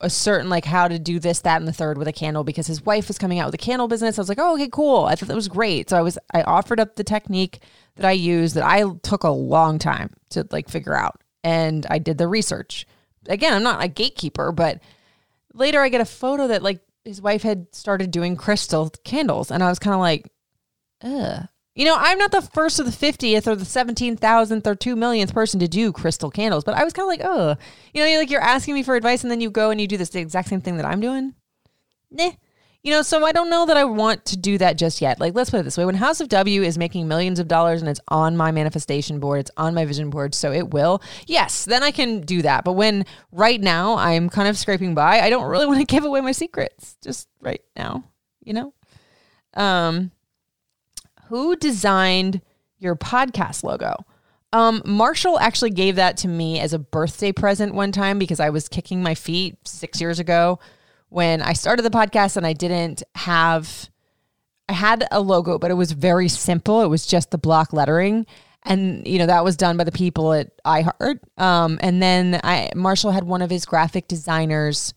a 0.00 0.10
certain 0.10 0.48
like 0.48 0.64
how 0.64 0.86
to 0.86 0.98
do 0.98 1.18
this, 1.18 1.40
that, 1.40 1.56
and 1.56 1.66
the 1.66 1.72
third 1.72 1.98
with 1.98 2.06
a 2.06 2.12
candle 2.12 2.44
because 2.44 2.66
his 2.66 2.84
wife 2.84 3.08
was 3.08 3.18
coming 3.18 3.38
out 3.38 3.46
with 3.46 3.54
a 3.54 3.58
candle 3.58 3.88
business. 3.88 4.18
I 4.18 4.22
was 4.22 4.28
like, 4.28 4.38
oh, 4.40 4.54
okay, 4.54 4.68
cool. 4.70 5.04
I 5.04 5.14
thought 5.14 5.28
that 5.28 5.34
was 5.34 5.48
great. 5.48 5.90
So 5.90 5.96
I 5.96 6.02
was 6.02 6.18
I 6.32 6.42
offered 6.42 6.78
up 6.78 6.94
the 6.94 7.04
technique 7.04 7.60
that 7.96 8.06
I 8.06 8.12
use 8.12 8.54
that 8.54 8.64
I 8.64 8.84
took 9.02 9.24
a 9.24 9.30
long 9.30 9.78
time 9.78 10.10
to 10.30 10.46
like 10.50 10.68
figure 10.68 10.94
out. 10.94 11.20
And 11.42 11.86
I 11.90 11.98
did 11.98 12.18
the 12.18 12.28
research. 12.28 12.86
Again, 13.28 13.52
I'm 13.52 13.62
not 13.62 13.82
a 13.82 13.88
gatekeeper, 13.88 14.52
but 14.52 14.80
later 15.54 15.80
I 15.80 15.88
get 15.88 16.00
a 16.00 16.06
photo 16.06 16.48
that 16.48 16.62
like 16.62 16.80
his 17.04 17.22
wife 17.22 17.42
had 17.42 17.74
started 17.74 18.10
doing 18.10 18.36
crystal 18.36 18.90
candles. 19.04 19.50
And 19.50 19.62
I 19.62 19.68
was 19.68 19.78
kind 19.78 19.94
of 19.94 20.00
like, 20.00 20.30
ugh. 21.02 21.46
You 21.74 21.84
know, 21.84 21.96
I'm 21.96 22.18
not 22.18 22.32
the 22.32 22.42
first 22.42 22.80
or 22.80 22.82
the 22.82 22.90
50th 22.90 23.46
or 23.46 23.54
the 23.54 23.64
17,000th 23.64 24.66
or 24.66 24.74
2 24.74 24.96
millionth 24.96 25.32
person 25.32 25.60
to 25.60 25.68
do 25.68 25.92
crystal 25.92 26.28
candles, 26.28 26.64
but 26.64 26.74
I 26.74 26.82
was 26.82 26.92
kind 26.92 27.04
of 27.04 27.08
like, 27.08 27.20
oh, 27.22 27.56
you 27.94 28.02
know, 28.02 28.08
you're 28.08 28.18
like 28.18 28.30
you're 28.30 28.40
asking 28.40 28.74
me 28.74 28.82
for 28.82 28.96
advice 28.96 29.22
and 29.22 29.30
then 29.30 29.40
you 29.40 29.48
go 29.48 29.70
and 29.70 29.80
you 29.80 29.86
do 29.86 29.96
this 29.96 30.08
the 30.08 30.18
exact 30.18 30.48
same 30.48 30.60
thing 30.60 30.78
that 30.78 30.86
I'm 30.86 31.00
doing. 31.00 31.34
Nah. 32.10 32.30
You 32.88 32.94
know, 32.94 33.02
so 33.02 33.22
I 33.22 33.32
don't 33.32 33.50
know 33.50 33.66
that 33.66 33.76
I 33.76 33.84
want 33.84 34.24
to 34.24 34.36
do 34.38 34.56
that 34.56 34.78
just 34.78 35.02
yet. 35.02 35.20
Like, 35.20 35.34
let's 35.34 35.50
put 35.50 35.60
it 35.60 35.64
this 35.64 35.76
way 35.76 35.84
when 35.84 35.94
House 35.94 36.22
of 36.22 36.30
W 36.30 36.62
is 36.62 36.78
making 36.78 37.06
millions 37.06 37.38
of 37.38 37.46
dollars 37.46 37.82
and 37.82 37.88
it's 37.90 38.00
on 38.08 38.34
my 38.34 38.50
manifestation 38.50 39.20
board, 39.20 39.40
it's 39.40 39.50
on 39.58 39.74
my 39.74 39.84
vision 39.84 40.08
board, 40.08 40.34
so 40.34 40.52
it 40.52 40.70
will, 40.70 41.02
yes, 41.26 41.66
then 41.66 41.82
I 41.82 41.90
can 41.90 42.22
do 42.22 42.40
that. 42.40 42.64
But 42.64 42.72
when 42.72 43.04
right 43.30 43.60
now 43.60 43.96
I'm 43.98 44.30
kind 44.30 44.48
of 44.48 44.56
scraping 44.56 44.94
by, 44.94 45.20
I 45.20 45.28
don't 45.28 45.50
really 45.50 45.66
want 45.70 45.80
to 45.80 45.84
give 45.84 46.06
away 46.06 46.22
my 46.22 46.32
secrets 46.32 46.96
just 47.02 47.28
right 47.42 47.60
now, 47.76 48.04
you 48.42 48.54
know? 48.54 48.72
Um, 49.52 50.10
who 51.26 51.56
designed 51.56 52.40
your 52.78 52.96
podcast 52.96 53.64
logo? 53.64 54.06
Um, 54.54 54.80
Marshall 54.86 55.38
actually 55.38 55.72
gave 55.72 55.96
that 55.96 56.16
to 56.18 56.28
me 56.28 56.58
as 56.58 56.72
a 56.72 56.78
birthday 56.78 57.32
present 57.32 57.74
one 57.74 57.92
time 57.92 58.18
because 58.18 58.40
I 58.40 58.48
was 58.48 58.66
kicking 58.66 59.02
my 59.02 59.14
feet 59.14 59.58
six 59.68 60.00
years 60.00 60.18
ago 60.18 60.58
when 61.08 61.42
I 61.42 61.52
started 61.52 61.82
the 61.82 61.90
podcast 61.90 62.36
and 62.36 62.46
I 62.46 62.52
didn't 62.52 63.02
have, 63.14 63.90
I 64.68 64.72
had 64.74 65.04
a 65.10 65.20
logo, 65.20 65.58
but 65.58 65.70
it 65.70 65.74
was 65.74 65.92
very 65.92 66.28
simple. 66.28 66.82
It 66.82 66.88
was 66.88 67.06
just 67.06 67.30
the 67.30 67.38
block 67.38 67.72
lettering. 67.72 68.26
And, 68.64 69.06
you 69.06 69.18
know, 69.18 69.26
that 69.26 69.44
was 69.44 69.56
done 69.56 69.76
by 69.76 69.84
the 69.84 69.92
people 69.92 70.32
at 70.32 70.50
iHeart. 70.64 71.20
Um, 71.38 71.78
and 71.80 72.02
then 72.02 72.40
I, 72.44 72.70
Marshall 72.74 73.12
had 73.12 73.24
one 73.24 73.40
of 73.40 73.50
his 73.50 73.64
graphic 73.64 74.08
designers 74.08 74.92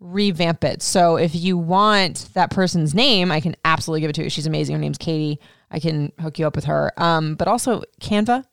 revamp 0.00 0.64
it. 0.64 0.82
So 0.82 1.16
if 1.16 1.34
you 1.34 1.56
want 1.56 2.28
that 2.34 2.50
person's 2.50 2.94
name, 2.94 3.30
I 3.30 3.40
can 3.40 3.54
absolutely 3.64 4.00
give 4.00 4.10
it 4.10 4.14
to 4.14 4.24
you. 4.24 4.30
She's 4.30 4.46
amazing. 4.46 4.74
Her 4.74 4.80
name's 4.80 4.98
Katie. 4.98 5.40
I 5.70 5.78
can 5.78 6.12
hook 6.20 6.38
you 6.38 6.46
up 6.46 6.56
with 6.56 6.64
her. 6.64 6.92
Um, 6.96 7.34
but 7.36 7.48
also 7.48 7.82
Canva. 8.00 8.44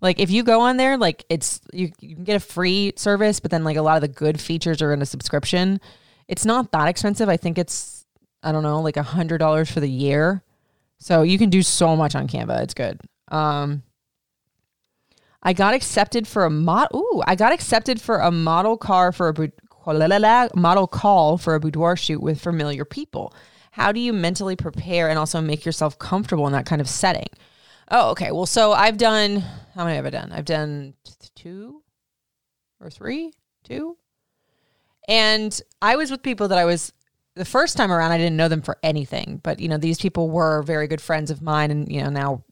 Like 0.00 0.18
if 0.18 0.30
you 0.30 0.42
go 0.42 0.60
on 0.60 0.78
there, 0.78 0.96
like 0.96 1.24
it's 1.28 1.60
you, 1.72 1.92
you 2.00 2.14
can 2.14 2.24
get 2.24 2.36
a 2.36 2.40
free 2.40 2.94
service, 2.96 3.38
but 3.38 3.50
then 3.50 3.64
like 3.64 3.76
a 3.76 3.82
lot 3.82 3.96
of 3.96 4.00
the 4.00 4.08
good 4.08 4.40
features 4.40 4.80
are 4.80 4.92
in 4.92 5.02
a 5.02 5.06
subscription. 5.06 5.80
It's 6.30 6.46
not 6.46 6.70
that 6.72 6.88
expensive. 6.88 7.28
I 7.28 7.36
think 7.36 7.58
it's 7.58 8.06
I 8.42 8.52
don't 8.52 8.62
know, 8.62 8.80
like 8.80 8.96
a 8.96 9.02
hundred 9.02 9.38
dollars 9.38 9.70
for 9.70 9.80
the 9.80 9.90
year. 9.90 10.42
So 10.98 11.22
you 11.22 11.38
can 11.38 11.50
do 11.50 11.62
so 11.62 11.96
much 11.96 12.14
on 12.14 12.28
Canva. 12.28 12.62
It's 12.62 12.74
good. 12.74 13.00
Um, 13.28 13.82
I 15.42 15.52
got 15.52 15.74
accepted 15.74 16.28
for 16.28 16.44
a 16.44 16.50
mod. 16.50 16.88
Ooh, 16.94 17.22
I 17.26 17.34
got 17.34 17.52
accepted 17.52 18.00
for 18.00 18.18
a 18.18 18.30
model 18.30 18.76
car 18.76 19.12
for 19.12 19.28
a 19.28 20.50
model 20.54 20.86
call 20.86 21.38
for 21.38 21.54
a 21.54 21.60
boudoir 21.60 21.96
shoot 21.96 22.20
with 22.20 22.40
familiar 22.40 22.84
people. 22.84 23.34
How 23.72 23.92
do 23.92 24.00
you 24.00 24.12
mentally 24.12 24.56
prepare 24.56 25.08
and 25.08 25.18
also 25.18 25.40
make 25.40 25.64
yourself 25.64 25.98
comfortable 25.98 26.46
in 26.46 26.52
that 26.52 26.66
kind 26.66 26.80
of 26.80 26.88
setting? 26.88 27.28
Oh, 27.90 28.10
okay. 28.10 28.30
Well, 28.30 28.46
so 28.46 28.72
I've 28.72 28.98
done, 28.98 29.42
how 29.74 29.84
many 29.84 29.96
have 29.96 30.06
I 30.06 30.10
done? 30.10 30.32
I've 30.32 30.44
done 30.44 30.94
two 31.34 31.82
or 32.80 32.90
three, 32.90 33.32
two. 33.64 33.96
And 35.10 35.60
I 35.82 35.96
was 35.96 36.10
with 36.10 36.22
people 36.22 36.48
that 36.48 36.58
I 36.58 36.64
was, 36.64 36.92
the 37.34 37.44
first 37.44 37.76
time 37.76 37.92
around, 37.92 38.12
I 38.12 38.18
didn't 38.18 38.36
know 38.36 38.48
them 38.48 38.62
for 38.62 38.78
anything. 38.82 39.40
But, 39.42 39.60
you 39.60 39.68
know, 39.68 39.76
these 39.76 39.98
people 39.98 40.30
were 40.30 40.62
very 40.62 40.86
good 40.86 41.00
friends 41.00 41.30
of 41.30 41.42
mine. 41.42 41.70
And, 41.70 41.92
you 41.92 42.02
know, 42.02 42.10
now 42.10 42.44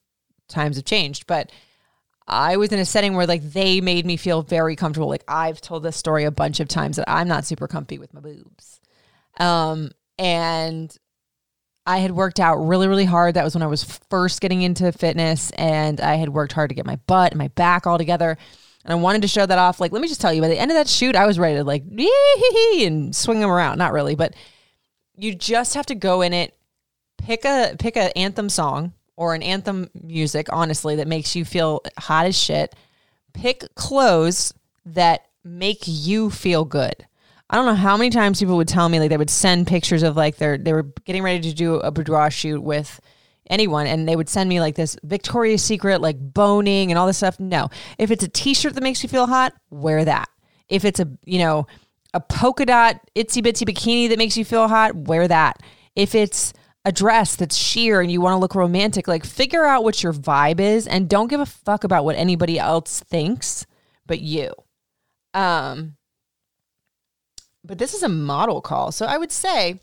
times 0.49 0.77
have 0.77 0.85
changed. 0.85 1.27
But 1.27 1.53
I 2.27 2.57
was 2.57 2.73
in 2.73 2.79
a 2.79 2.85
setting 2.85 3.15
where 3.15 3.27
like 3.27 3.43
they 3.43 3.81
made 3.81 4.05
me 4.05 4.17
feel 4.17 4.43
very 4.43 4.77
comfortable. 4.77 5.09
Like 5.09 5.25
I've 5.27 5.61
told 5.61 5.83
this 5.83 5.97
story 5.97 6.25
a 6.25 6.31
bunch 6.31 6.61
of 6.61 6.69
times 6.69 6.97
that 6.97 7.09
I'm 7.09 7.29
not 7.29 7.47
super 7.47 7.67
comfy 7.67 7.99
with 7.99 8.13
my 8.13 8.21
boobs. 8.21 8.81
Um, 9.39 9.93
and 10.19 10.95
I 11.87 11.99
had 11.99 12.11
worked 12.11 12.39
out 12.39 12.57
really, 12.57 12.87
really 12.87 13.07
hard. 13.07 13.35
That 13.35 13.45
was 13.45 13.55
when 13.55 13.63
I 13.63 13.67
was 13.67 13.85
first 14.11 14.43
getting 14.43 14.61
into 14.61 14.93
fitness, 14.93 15.51
and 15.53 16.03
I 16.03 16.17
had 16.17 16.29
worked 16.29 16.53
hard 16.53 16.69
to 16.69 16.75
get 16.75 16.85
my 16.85 16.97
butt 17.07 17.33
and 17.33 17.39
my 17.39 17.49
back 17.49 17.87
all 17.87 17.97
together. 17.97 18.37
And 18.89 18.99
I 18.99 19.03
wanted 19.03 19.21
to 19.21 19.29
show 19.29 19.45
that 19.45 19.59
off. 19.59 19.81
Like, 19.81 19.93
let 19.93 20.01
me 20.01 20.09
just 20.09 20.19
tell 20.19 20.33
you, 20.33 20.41
by 20.41 20.49
the 20.49 20.59
end 20.59 20.71
of 20.71 20.77
that 20.77 20.89
shoot, 20.89 21.15
I 21.15 21.27
was 21.27 21.39
ready 21.39 21.57
to 21.57 21.65
like 21.65 21.85
and 22.81 23.15
swing 23.15 23.39
them 23.39 23.51
around. 23.51 23.77
Not 23.77 23.93
really, 23.93 24.15
but 24.15 24.33
you 25.15 25.35
just 25.35 25.75
have 25.75 25.85
to 25.87 25.95
go 25.95 26.23
in 26.23 26.33
it, 26.33 26.57
pick 27.19 27.45
a 27.45 27.77
pick 27.79 27.99
a 27.99 28.17
anthem 28.17 28.49
song 28.49 28.95
or 29.15 29.35
an 29.35 29.43
anthem 29.43 29.91
music, 29.93 30.47
honestly, 30.51 30.97
that 30.97 31.07
makes 31.07 31.37
you 31.37 31.45
feel 31.45 31.83
hot 31.99 32.25
as 32.25 32.39
shit. 32.39 32.75
Pick 33.35 33.75
clothes 33.75 34.55
that 34.87 35.27
make 35.45 35.83
you 35.85 36.31
feel 36.31 36.65
good. 36.65 37.07
I 37.51 37.57
don't 37.57 37.67
know 37.67 37.75
how 37.75 37.99
many 37.99 38.09
times 38.09 38.41
people 38.41 38.57
would 38.57 38.69
tell 38.69 38.89
me 38.89 39.01
like 39.01 39.11
they 39.11 39.19
would 39.19 39.29
send 39.29 39.67
pictures 39.67 40.03
of 40.03 40.17
like 40.17 40.37
they're 40.39 40.57
they 40.57 40.73
were 40.73 40.85
getting 41.05 41.23
ready 41.23 41.41
to 41.51 41.55
do 41.55 41.75
a 41.75 41.91
boudoir 41.91 42.31
shoot 42.31 42.63
with 42.63 43.03
anyone 43.51 43.87
and 43.87 44.09
they 44.09 44.17
would 44.17 44.29
send 44.29 44.49
me 44.49 44.61
like 44.61 44.75
this 44.75 44.97
Victoria's 45.03 45.63
Secret 45.63 46.01
like 46.01 46.17
boning 46.19 46.91
and 46.91 46.99
all 46.99 47.07
this 47.07 47.19
stuff. 47.19 47.39
No. 47.41 47.69
If 47.99 48.11
it's 48.11 48.25
a 48.25 48.29
t-shirt 48.29 48.75
that 48.75 48.83
makes 48.83 49.03
you 49.03 49.09
feel 49.09 49.27
hot, 49.27 49.55
wear 49.71 50.05
that. 50.05 50.29
If 50.69 50.85
it's 50.85 51.01
a, 51.01 51.09
you 51.25 51.39
know, 51.39 51.67
a 52.15 52.21
polka 52.21 52.67
dot 52.67 53.01
itsy 53.15 53.43
bitsy 53.43 53.69
bikini 53.69 54.09
that 54.09 54.19
makes 54.19 54.37
you 54.37 54.45
feel 54.45 54.69
hot, 54.69 54.95
wear 54.95 55.29
that. 55.29 55.63
If 55.95 56.15
it's 56.15 56.53
a 56.85 56.93
dress 56.93 57.37
that's 57.37 57.57
sheer 57.57 58.01
and 58.01 58.11
you 58.11 58.21
want 58.21 58.35
to 58.35 58.39
look 58.39 58.55
romantic, 58.55 59.09
like 59.09 59.25
figure 59.25 59.65
out 59.65 59.85
what 59.85 60.03
your 60.03 60.13
vibe 60.13 60.61
is 60.61 60.87
and 60.87 61.09
don't 61.09 61.29
give 61.29 61.41
a 61.41 61.47
fuck 61.47 61.85
about 61.85 62.05
what 62.05 62.17
anybody 62.17 62.59
else 62.59 63.01
thinks 63.01 63.67
but 64.07 64.21
you. 64.21 64.53
Um 65.35 65.97
but 67.65 67.79
this 67.79 67.93
is 67.93 68.03
a 68.03 68.09
model 68.09 68.63
call. 68.63 68.93
So 68.93 69.05
I 69.05 69.19
would 69.19 69.33
say 69.33 69.81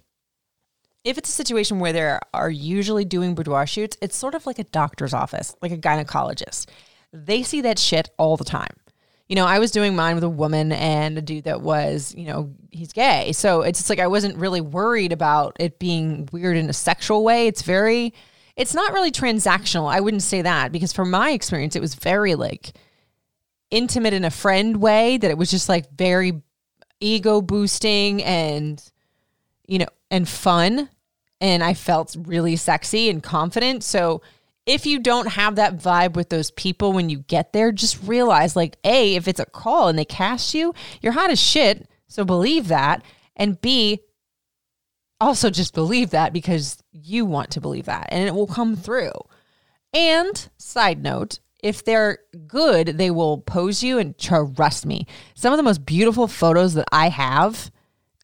if 1.06 1.20
it's 1.20 1.30
a 1.30 1.34
situation 1.34 1.80
where 1.80 1.94
they 1.94 2.18
are 2.34 2.50
usually 2.50 3.06
doing 3.06 3.36
boudoir 3.36 3.68
shoots, 3.68 3.96
it's 4.02 4.18
sort 4.18 4.34
of 4.34 4.48
like 4.48 4.58
a 4.58 4.64
doctor's 4.66 5.14
office, 5.14 5.56
like 5.62 5.72
a 5.72 5.78
gynecologist. 5.78 6.66
They 7.14 7.44
see 7.44 7.62
that 7.62 7.78
shit 7.78 8.10
all 8.18 8.36
the 8.36 8.44
time. 8.44 8.76
You 9.30 9.36
know, 9.36 9.46
I 9.46 9.60
was 9.60 9.72
doing 9.72 9.96
mine 9.96 10.16
with 10.16 10.24
a 10.24 10.30
woman 10.30 10.72
and 10.72 11.18
a 11.18 11.22
dude 11.22 11.46
that 11.46 11.62
was, 11.62 12.14
you 12.16 12.26
know, 12.26 12.54
he's 12.72 12.92
gay. 12.92 13.32
So 13.34 13.62
it's 13.62 13.80
just 13.80 13.90
like 13.90 14.00
I 14.00 14.08
wasn't 14.08 14.38
really 14.38 14.62
worried 14.62 15.12
about 15.12 15.56
it 15.60 15.80
being 15.80 16.28
weird 16.32 16.58
in 16.58 16.70
a 16.70 16.74
sexual 16.74 17.24
way. 17.24 17.48
It's 17.48 17.62
very, 17.62 18.14
it's 18.56 18.74
not 18.74 18.92
really 18.92 19.12
transactional. 19.12 19.92
I 19.92 20.00
wouldn't 20.00 20.24
say 20.24 20.42
that 20.42 20.72
because 20.72 20.92
from 20.92 21.12
my 21.12 21.32
experience, 21.32 21.76
it 21.76 21.82
was 21.82 21.96
very 21.96 22.34
like 22.34 22.74
intimate 23.70 24.14
in 24.14 24.26
a 24.26 24.32
friend 24.32 24.78
way 24.78 25.18
that 25.18 25.32
it 25.32 25.38
was 25.38 25.52
just 25.52 25.70
like 25.70 25.92
very 25.92 26.42
ego 27.00 27.42
boosting 27.42 28.24
and 28.24 28.82
you 29.68 29.78
know 29.80 29.88
and 30.10 30.30
fun 30.30 30.90
and 31.42 31.64
I 31.64 31.74
felt 31.74 32.16
really 32.20 32.56
sexy 32.56 33.10
and 33.10 33.22
confident. 33.22 33.84
So 33.84 34.22
if 34.66 34.86
you 34.86 35.00
don't 35.00 35.28
have 35.28 35.56
that 35.56 35.78
vibe 35.78 36.14
with 36.14 36.30
those 36.30 36.52
people 36.52 36.94
when 36.94 37.10
you 37.10 37.20
get 37.20 37.54
there, 37.54 37.72
just 37.72 38.02
realize 38.04 38.56
like 38.56 38.78
A, 38.84 39.16
if 39.16 39.28
it's 39.28 39.40
a 39.40 39.46
call 39.46 39.88
and 39.88 39.98
they 39.98 40.06
cast 40.06 40.54
you, 40.54 40.74
you're 41.02 41.14
hot 41.14 41.30
as 41.30 41.40
shit. 41.40 41.88
So 42.08 42.26
believe 42.26 42.68
that. 42.70 43.04
And 43.36 43.60
B, 43.62 44.00
also 45.20 45.50
just 45.50 45.74
believe 45.74 46.12
that 46.12 46.34
because 46.34 46.78
you 46.92 47.26
want 47.26 47.52
to 47.52 47.62
believe 47.62 47.86
that 47.86 48.08
and 48.10 48.28
it 48.28 48.34
will 48.34 48.48
come 48.48 48.76
through. 48.76 49.12
And 49.94 50.50
side 50.58 51.02
note, 51.02 51.40
if 51.64 51.84
they're 51.84 52.20
good, 52.48 52.98
they 52.98 53.10
will 53.12 53.40
pose 53.40 53.84
you 53.84 53.98
and 53.98 54.18
trust 54.18 54.86
me. 54.86 55.08
Some 55.36 55.54
of 55.54 55.58
the 55.58 55.64
most 55.64 55.86
beautiful 55.86 56.28
photos 56.28 56.74
that 56.74 56.88
I 56.92 57.10
have, 57.10 57.72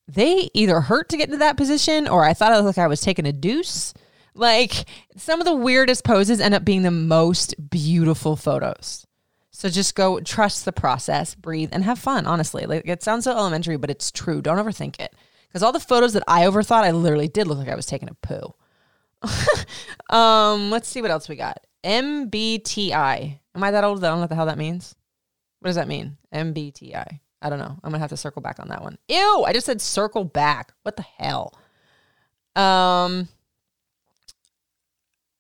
they 0.08 0.50
either 0.54 0.82
hurt 0.82 1.10
to 1.10 1.18
get 1.18 1.28
into 1.28 1.38
that 1.38 1.58
position 1.58 2.08
or 2.08 2.24
I 2.24 2.34
thought 2.34 2.52
it 2.54 2.58
looked 2.58 2.78
like 2.78 2.84
I 2.84 2.88
was 2.88 3.02
taking 3.02 3.26
a 3.26 3.34
deuce. 3.34 3.94
Like 4.34 4.86
some 5.18 5.40
of 5.40 5.46
the 5.46 5.56
weirdest 5.56 6.04
poses 6.04 6.40
end 6.40 6.54
up 6.54 6.64
being 6.66 6.84
the 6.84 6.92
most 6.92 7.70
beautiful 7.70 8.36
photos. 8.36 9.06
So 9.52 9.70
just 9.70 9.96
go 9.96 10.20
trust 10.20 10.66
the 10.66 10.72
process, 10.72 11.36
breathe, 11.36 11.70
and 11.72 11.84
have 11.84 12.00
fun. 12.00 12.26
Honestly, 12.26 12.66
like 12.66 12.84
it 12.86 13.04
sounds 13.04 13.26
so 13.26 13.32
elementary, 13.32 13.78
but 13.78 13.90
it's 13.90 14.12
true. 14.12 14.42
Don't 14.42 14.58
overthink 14.58 15.00
it. 15.00 15.14
Because 15.48 15.64
all 15.64 15.74
the 15.74 15.80
photos 15.80 16.14
that 16.14 16.24
I 16.28 16.46
overthought, 16.46 16.84
I 16.84 16.92
literally 16.92 17.28
did 17.28 17.46
look 17.46 17.58
like 17.58 17.68
I 17.68 17.76
was 17.76 17.86
taking 17.86 18.10
a 18.10 18.14
poo. 18.14 18.56
um, 20.16 20.72
let's 20.72 20.88
see 20.88 21.02
what 21.02 21.12
else 21.12 21.28
we 21.28 21.36
got. 21.36 21.60
MBTI. 21.84 23.40
Am 23.54 23.64
I 23.64 23.72
that 23.72 23.84
old 23.84 24.02
that 24.02 24.08
I 24.08 24.10
don't 24.10 24.18
know 24.18 24.22
what 24.22 24.30
the 24.30 24.36
hell 24.36 24.46
that 24.46 24.58
means? 24.58 24.96
What 25.60 25.68
does 25.68 25.76
that 25.76 25.88
mean? 25.88 26.18
MBTI. 26.34 27.20
I 27.42 27.50
don't 27.50 27.60
know. 27.60 27.78
I'm 27.84 27.92
gonna 27.92 28.00
have 28.00 28.10
to 28.10 28.18
circle 28.18 28.42
back 28.42 28.60
on 28.60 28.70
that 28.70 28.84
one. 28.84 28.98
Ew! 29.08 29.44
I 29.46 29.54
just 29.54 29.66
said 29.66 29.82
circle 29.82 30.24
back. 30.24 30.74
What 30.84 30.96
the 30.96 31.06
hell? 31.18 31.54
Um, 32.56 33.30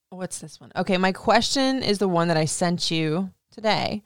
what's 0.10 0.40
this 0.40 0.60
one? 0.60 0.72
Okay, 0.76 0.98
my 0.98 1.12
question 1.12 1.84
is 1.84 2.00
the 2.00 2.08
one 2.08 2.28
that 2.30 2.38
I 2.38 2.46
sent 2.46 2.90
you 2.90 3.32
today. 3.52 4.04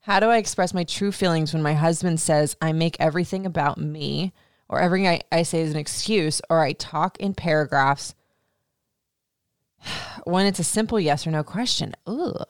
How 0.00 0.20
do 0.20 0.26
I 0.26 0.38
express 0.38 0.72
my 0.72 0.84
true 0.84 1.12
feelings 1.12 1.52
when 1.52 1.62
my 1.62 1.74
husband 1.74 2.20
says 2.20 2.56
I 2.60 2.72
make 2.72 2.96
everything 3.00 3.46
about 3.46 3.78
me, 3.78 4.32
or 4.68 4.80
everything 4.80 5.08
I, 5.08 5.20
I 5.30 5.42
say 5.42 5.60
is 5.60 5.72
an 5.72 5.78
excuse, 5.78 6.40
or 6.48 6.60
I 6.60 6.72
talk 6.72 7.18
in 7.18 7.34
paragraphs 7.34 8.14
when 10.24 10.46
it's 10.46 10.58
a 10.58 10.64
simple 10.64 10.98
yes 10.98 11.26
or 11.26 11.30
no 11.30 11.42
question? 11.42 11.94
Ugh. 12.06 12.46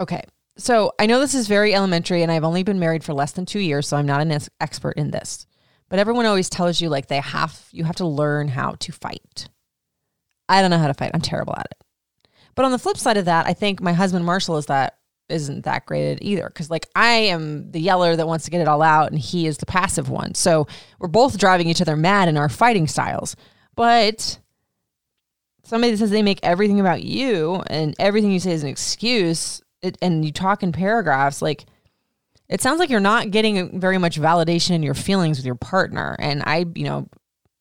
Okay, 0.00 0.22
so 0.60 0.92
I 0.98 1.06
know 1.06 1.20
this 1.20 1.34
is 1.34 1.48
very 1.48 1.74
elementary, 1.74 2.22
and 2.22 2.30
I've 2.30 2.44
only 2.44 2.62
been 2.62 2.78
married 2.78 3.04
for 3.04 3.14
less 3.14 3.32
than 3.32 3.46
two 3.46 3.60
years, 3.60 3.88
so 3.88 3.96
I'm 3.96 4.06
not 4.06 4.20
an 4.20 4.32
ex- 4.32 4.50
expert 4.60 4.96
in 4.96 5.10
this. 5.10 5.46
But 5.88 5.98
everyone 5.98 6.26
always 6.26 6.48
tells 6.48 6.80
you 6.80 6.88
like 6.88 7.06
they 7.06 7.20
have 7.20 7.68
you 7.72 7.84
have 7.84 7.96
to 7.96 8.06
learn 8.06 8.48
how 8.48 8.72
to 8.72 8.92
fight. 8.92 9.48
I 10.48 10.60
don't 10.60 10.70
know 10.70 10.78
how 10.78 10.86
to 10.86 10.94
fight. 10.94 11.10
I'm 11.14 11.20
terrible 11.20 11.54
at 11.56 11.66
it. 11.70 11.84
But 12.54 12.64
on 12.64 12.72
the 12.72 12.78
flip 12.78 12.96
side 12.96 13.16
of 13.16 13.24
that, 13.24 13.46
I 13.46 13.54
think 13.54 13.80
my 13.80 13.92
husband 13.92 14.24
Marshall 14.24 14.56
is 14.56 14.66
that 14.66 14.98
isn't 15.28 15.64
that 15.64 15.86
great 15.86 16.12
at 16.12 16.22
either 16.22 16.48
because 16.48 16.70
like 16.70 16.88
I 16.94 17.12
am 17.12 17.70
the 17.70 17.80
yeller 17.80 18.16
that 18.16 18.26
wants 18.26 18.44
to 18.44 18.50
get 18.50 18.60
it 18.60 18.68
all 18.68 18.82
out 18.82 19.10
and 19.10 19.20
he 19.20 19.46
is 19.46 19.58
the 19.58 19.66
passive 19.66 20.10
one. 20.10 20.34
So 20.34 20.66
we're 20.98 21.08
both 21.08 21.38
driving 21.38 21.68
each 21.68 21.80
other 21.80 21.96
mad 21.96 22.28
in 22.28 22.36
our 22.36 22.48
fighting 22.48 22.88
styles. 22.88 23.36
But 23.76 24.38
somebody 25.64 25.92
that 25.92 25.98
says 25.98 26.10
they 26.10 26.22
make 26.22 26.40
everything 26.42 26.80
about 26.80 27.02
you 27.02 27.62
and 27.68 27.94
everything 27.98 28.32
you 28.32 28.40
say 28.40 28.52
is 28.52 28.64
an 28.64 28.68
excuse 28.68 29.62
it, 29.82 29.98
and 30.02 30.24
you 30.24 30.32
talk 30.32 30.62
in 30.62 30.72
paragraphs 30.72 31.42
like 31.42 31.66
it 32.48 32.60
sounds 32.60 32.80
like 32.80 32.90
you're 32.90 33.00
not 33.00 33.30
getting 33.30 33.78
very 33.78 33.96
much 33.96 34.20
validation 34.20 34.72
in 34.72 34.82
your 34.82 34.94
feelings 34.94 35.38
with 35.38 35.46
your 35.46 35.54
partner. 35.54 36.16
And 36.18 36.42
i 36.44 36.66
you 36.74 36.84
know 36.84 37.08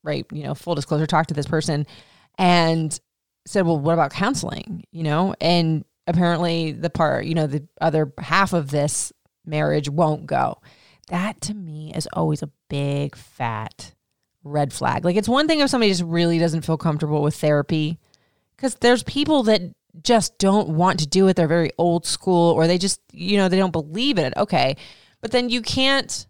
right 0.03 0.25
you 0.31 0.43
know 0.43 0.55
full 0.55 0.75
disclosure 0.75 1.07
talked 1.07 1.29
to 1.29 1.35
this 1.35 1.47
person 1.47 1.85
and 2.37 2.99
said 3.45 3.65
well 3.65 3.79
what 3.79 3.93
about 3.93 4.11
counseling? 4.11 4.83
You 4.91 5.03
know? 5.03 5.35
And 5.39 5.85
apparently 6.07 6.71
the 6.71 6.89
part 6.89 7.25
you 7.25 7.35
know 7.35 7.47
the 7.47 7.67
other 7.79 8.11
half 8.17 8.53
of 8.53 8.71
this 8.71 9.13
marriage 9.45 9.89
won't 9.89 10.25
go. 10.25 10.59
That 11.09 11.41
to 11.41 11.53
me 11.53 11.93
is 11.95 12.07
always 12.13 12.43
a 12.43 12.51
big 12.69 13.15
fat 13.15 13.93
red 14.43 14.73
flag. 14.73 15.05
Like 15.05 15.15
it's 15.15 15.29
one 15.29 15.47
thing 15.47 15.59
if 15.59 15.69
somebody 15.69 15.91
just 15.91 16.03
really 16.03 16.39
doesn't 16.39 16.65
feel 16.65 16.77
comfortable 16.77 17.21
with 17.21 17.35
therapy 17.35 17.99
because 18.55 18.75
there's 18.75 19.03
people 19.03 19.43
that 19.43 19.61
just 20.03 20.37
don't 20.37 20.69
want 20.69 20.99
to 20.99 21.07
do 21.07 21.27
it. 21.27 21.35
They're 21.35 21.47
very 21.47 21.71
old 21.77 22.05
school 22.05 22.51
or 22.51 22.67
they 22.67 22.77
just 22.77 23.01
you 23.11 23.37
know 23.37 23.49
they 23.49 23.57
don't 23.57 23.71
believe 23.71 24.17
in 24.17 24.25
it. 24.25 24.33
Okay. 24.37 24.77
But 25.21 25.31
then 25.31 25.49
you 25.49 25.61
can't 25.61 26.25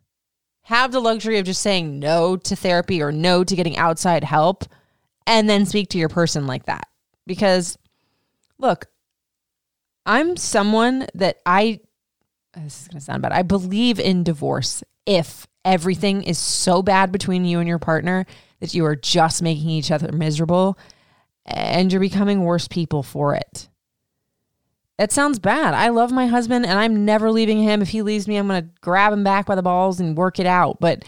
have 0.63 0.91
the 0.91 0.99
luxury 0.99 1.37
of 1.39 1.45
just 1.45 1.61
saying 1.61 1.99
no 1.99 2.37
to 2.37 2.55
therapy 2.55 3.01
or 3.01 3.11
no 3.11 3.43
to 3.43 3.55
getting 3.55 3.77
outside 3.77 4.23
help 4.23 4.65
and 5.27 5.49
then 5.49 5.65
speak 5.65 5.89
to 5.89 5.97
your 5.97 6.09
person 6.09 6.47
like 6.47 6.65
that. 6.65 6.87
Because 7.25 7.77
look 8.59 8.85
i'm 10.05 10.37
someone 10.37 11.07
that 11.13 11.37
i 11.45 11.79
oh, 12.55 12.61
this 12.61 12.81
is 12.81 12.87
going 12.87 12.99
to 12.99 13.05
sound 13.05 13.21
bad. 13.21 13.31
I 13.31 13.41
believe 13.41 13.99
in 13.99 14.23
divorce 14.23 14.83
if 15.05 15.47
everything 15.65 16.23
is 16.23 16.37
so 16.37 16.81
bad 16.81 17.11
between 17.11 17.45
you 17.45 17.59
and 17.59 17.67
your 17.67 17.79
partner 17.79 18.25
that 18.59 18.73
you 18.73 18.85
are 18.85 18.95
just 18.95 19.41
making 19.41 19.69
each 19.69 19.91
other 19.91 20.11
miserable 20.11 20.77
and 21.49 21.91
you're 21.91 21.99
becoming 21.99 22.43
worse 22.43 22.67
people 22.67 23.03
for 23.03 23.35
it. 23.35 23.67
It 24.97 25.11
sounds 25.11 25.39
bad. 25.39 25.73
I 25.73 25.89
love 25.89 26.11
my 26.11 26.27
husband 26.27 26.65
and 26.65 26.77
I'm 26.77 27.05
never 27.05 27.31
leaving 27.31 27.63
him. 27.63 27.81
If 27.81 27.89
he 27.89 28.01
leaves 28.01 28.27
me, 28.27 28.35
I'm 28.35 28.47
going 28.47 28.63
to 28.63 28.69
grab 28.81 29.13
him 29.13 29.23
back 29.23 29.45
by 29.45 29.55
the 29.55 29.61
balls 29.61 29.99
and 29.99 30.17
work 30.17 30.39
it 30.39 30.45
out. 30.45 30.79
But 30.81 31.05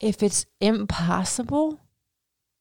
if 0.00 0.22
it's 0.22 0.44
impossible 0.60 1.80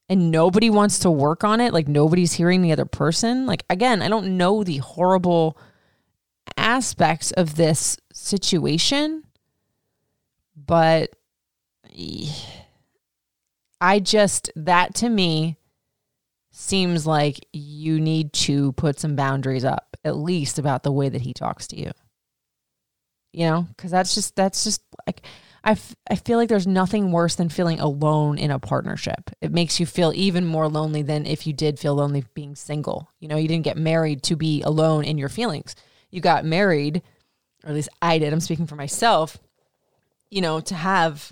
and 0.08 0.32
nobody 0.32 0.70
wants 0.70 1.00
to 1.00 1.12
work 1.12 1.44
on 1.44 1.60
it, 1.60 1.74
like 1.74 1.90
nobody's 1.90 2.34
hearing 2.34 2.62
the 2.62 2.72
other 2.72 2.86
person, 2.86 3.46
like 3.46 3.64
again, 3.70 4.02
I 4.02 4.08
don't 4.08 4.38
know 4.38 4.64
the 4.64 4.78
horrible 4.78 5.58
aspects 6.56 7.32
of 7.32 7.56
this 7.56 7.98
situation, 8.14 9.24
but 10.56 11.14
I 13.82 14.00
just, 14.00 14.52
that 14.56 14.96
to 14.96 15.10
me, 15.10 15.58
seems 16.52 17.08
like 17.08 17.46
you 17.54 18.00
need 18.00 18.34
to 18.34 18.74
put 18.74 19.00
some 19.00 19.16
boundaries 19.16 19.66
up, 19.66 19.98
at 20.04 20.18
least 20.18 20.60
about 20.60 20.84
the 20.84 20.92
way 20.92 21.10
that 21.10 21.22
he 21.22 21.34
talks 21.34 21.68
to 21.68 21.80
you. 21.80 21.92
You 23.34 23.46
know, 23.46 23.68
because 23.76 23.92
that's 23.92 24.14
just, 24.14 24.36
that's 24.36 24.66
just 24.66 24.82
like, 25.08 25.22
I, 25.64 25.72
f- 25.72 25.96
I 26.10 26.16
feel 26.16 26.38
like 26.38 26.50
there's 26.50 26.68
nothing 26.68 27.12
worse 27.12 27.36
than 27.36 27.48
feeling 27.48 27.80
alone 27.80 28.38
in 28.38 28.52
a 28.52 28.60
partnership. 28.60 29.32
It 29.40 29.54
makes 29.54 29.80
you 29.80 29.86
feel 29.86 30.12
even 30.14 30.46
more 30.46 30.68
lonely 30.68 31.02
than 31.02 31.26
if 31.26 31.48
you 31.48 31.54
did 31.54 31.80
feel 31.80 31.96
lonely 31.96 32.26
being 32.34 32.56
single. 32.56 33.10
You 33.20 33.30
know, 33.30 33.38
you 33.38 33.48
didn't 33.48 33.64
get 33.64 33.78
married 33.78 34.22
to 34.24 34.36
be 34.36 34.62
alone 34.64 35.06
in 35.06 35.18
your 35.18 35.30
feelings. 35.30 35.76
You 36.10 36.20
got 36.20 36.44
married, 36.44 37.02
or 37.64 37.70
at 37.70 37.76
least 37.76 37.90
I 38.02 38.18
did. 38.18 38.34
I'm 38.34 38.42
speaking 38.42 38.68
for 38.68 38.76
myself, 38.76 39.38
you 40.30 40.42
know, 40.42 40.60
to 40.60 40.76
have 40.76 41.32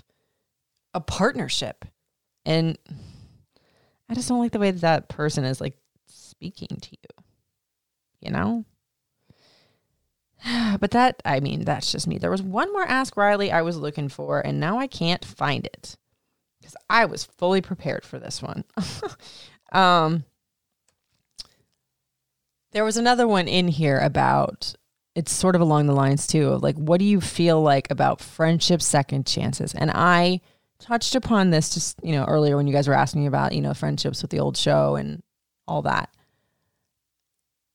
a 0.94 1.00
partnership. 1.00 1.84
And 2.46 2.78
I 4.10 4.14
just 4.14 4.28
don't 4.28 4.40
like 4.40 4.50
the 4.50 4.58
way 4.58 4.72
that, 4.72 4.80
that 4.80 5.08
person 5.08 5.44
is 5.44 5.60
like 5.60 5.76
speaking 6.08 6.78
to 6.80 6.90
you, 6.90 7.24
you 8.20 8.30
know? 8.32 8.64
But 10.80 10.92
that, 10.92 11.22
I 11.24 11.40
mean, 11.40 11.64
that's 11.64 11.92
just 11.92 12.06
me. 12.06 12.18
There 12.18 12.30
was 12.30 12.42
one 12.42 12.72
more 12.72 12.82
Ask 12.82 13.16
Riley 13.16 13.52
I 13.52 13.62
was 13.62 13.76
looking 13.76 14.08
for, 14.08 14.40
and 14.40 14.58
now 14.58 14.78
I 14.78 14.86
can't 14.86 15.24
find 15.24 15.66
it 15.66 15.96
because 16.58 16.74
I 16.88 17.04
was 17.04 17.24
fully 17.24 17.60
prepared 17.60 18.04
for 18.04 18.18
this 18.18 18.42
one. 18.42 18.64
um, 19.72 20.24
there 22.72 22.84
was 22.84 22.96
another 22.96 23.28
one 23.28 23.48
in 23.48 23.68
here 23.68 23.98
about 23.98 24.74
it's 25.14 25.32
sort 25.32 25.54
of 25.54 25.60
along 25.60 25.86
the 25.86 25.92
lines 25.92 26.26
too 26.26 26.48
of 26.48 26.62
like, 26.62 26.76
what 26.76 26.98
do 26.98 27.04
you 27.04 27.20
feel 27.20 27.60
like 27.60 27.90
about 27.90 28.20
friendship 28.20 28.80
second 28.80 29.26
chances? 29.26 29.74
And 29.74 29.90
I 29.92 30.40
touched 30.80 31.14
upon 31.14 31.50
this 31.50 31.74
just, 31.74 31.98
you 32.02 32.12
know, 32.12 32.24
earlier 32.24 32.56
when 32.56 32.66
you 32.66 32.72
guys 32.72 32.88
were 32.88 32.94
asking 32.94 33.22
me 33.22 33.26
about, 33.26 33.52
you 33.52 33.60
know, 33.60 33.74
friendships 33.74 34.22
with 34.22 34.30
the 34.30 34.40
old 34.40 34.56
show 34.56 34.96
and 34.96 35.22
all 35.68 35.82
that. 35.82 36.10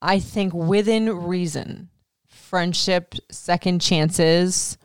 I 0.02 0.20
think 0.20 0.54
within 0.54 1.10
reason, 1.10 1.90
friendship 2.28 3.16
second 3.32 3.82
chances 3.82 4.78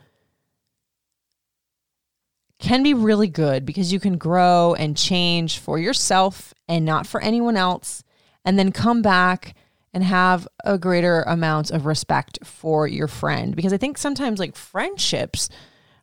can 2.59 2.83
be 2.83 2.95
really 2.95 3.29
good 3.29 3.65
because 3.65 3.93
you 3.93 3.99
can 3.99 4.19
grow 4.19 4.75
and 4.75 4.97
change 4.97 5.59
for 5.59 5.79
yourself 5.79 6.55
and 6.69 6.85
not 6.85 7.07
for 7.07 7.21
anyone 7.21 7.57
else 7.57 8.05
and 8.45 8.59
then 8.59 8.71
come 8.71 9.03
back 9.03 9.55
and 9.93 10.05
have 10.05 10.47
a 10.65 10.79
greater 10.79 11.23
amount 11.23 11.71
of 11.71 11.87
respect 11.87 12.39
for 12.45 12.87
your 12.87 13.09
friend 13.09 13.57
because 13.57 13.73
I 13.73 13.77
think 13.77 13.99
sometimes 13.99 14.39
like 14.39 14.55
friendships 14.55 15.49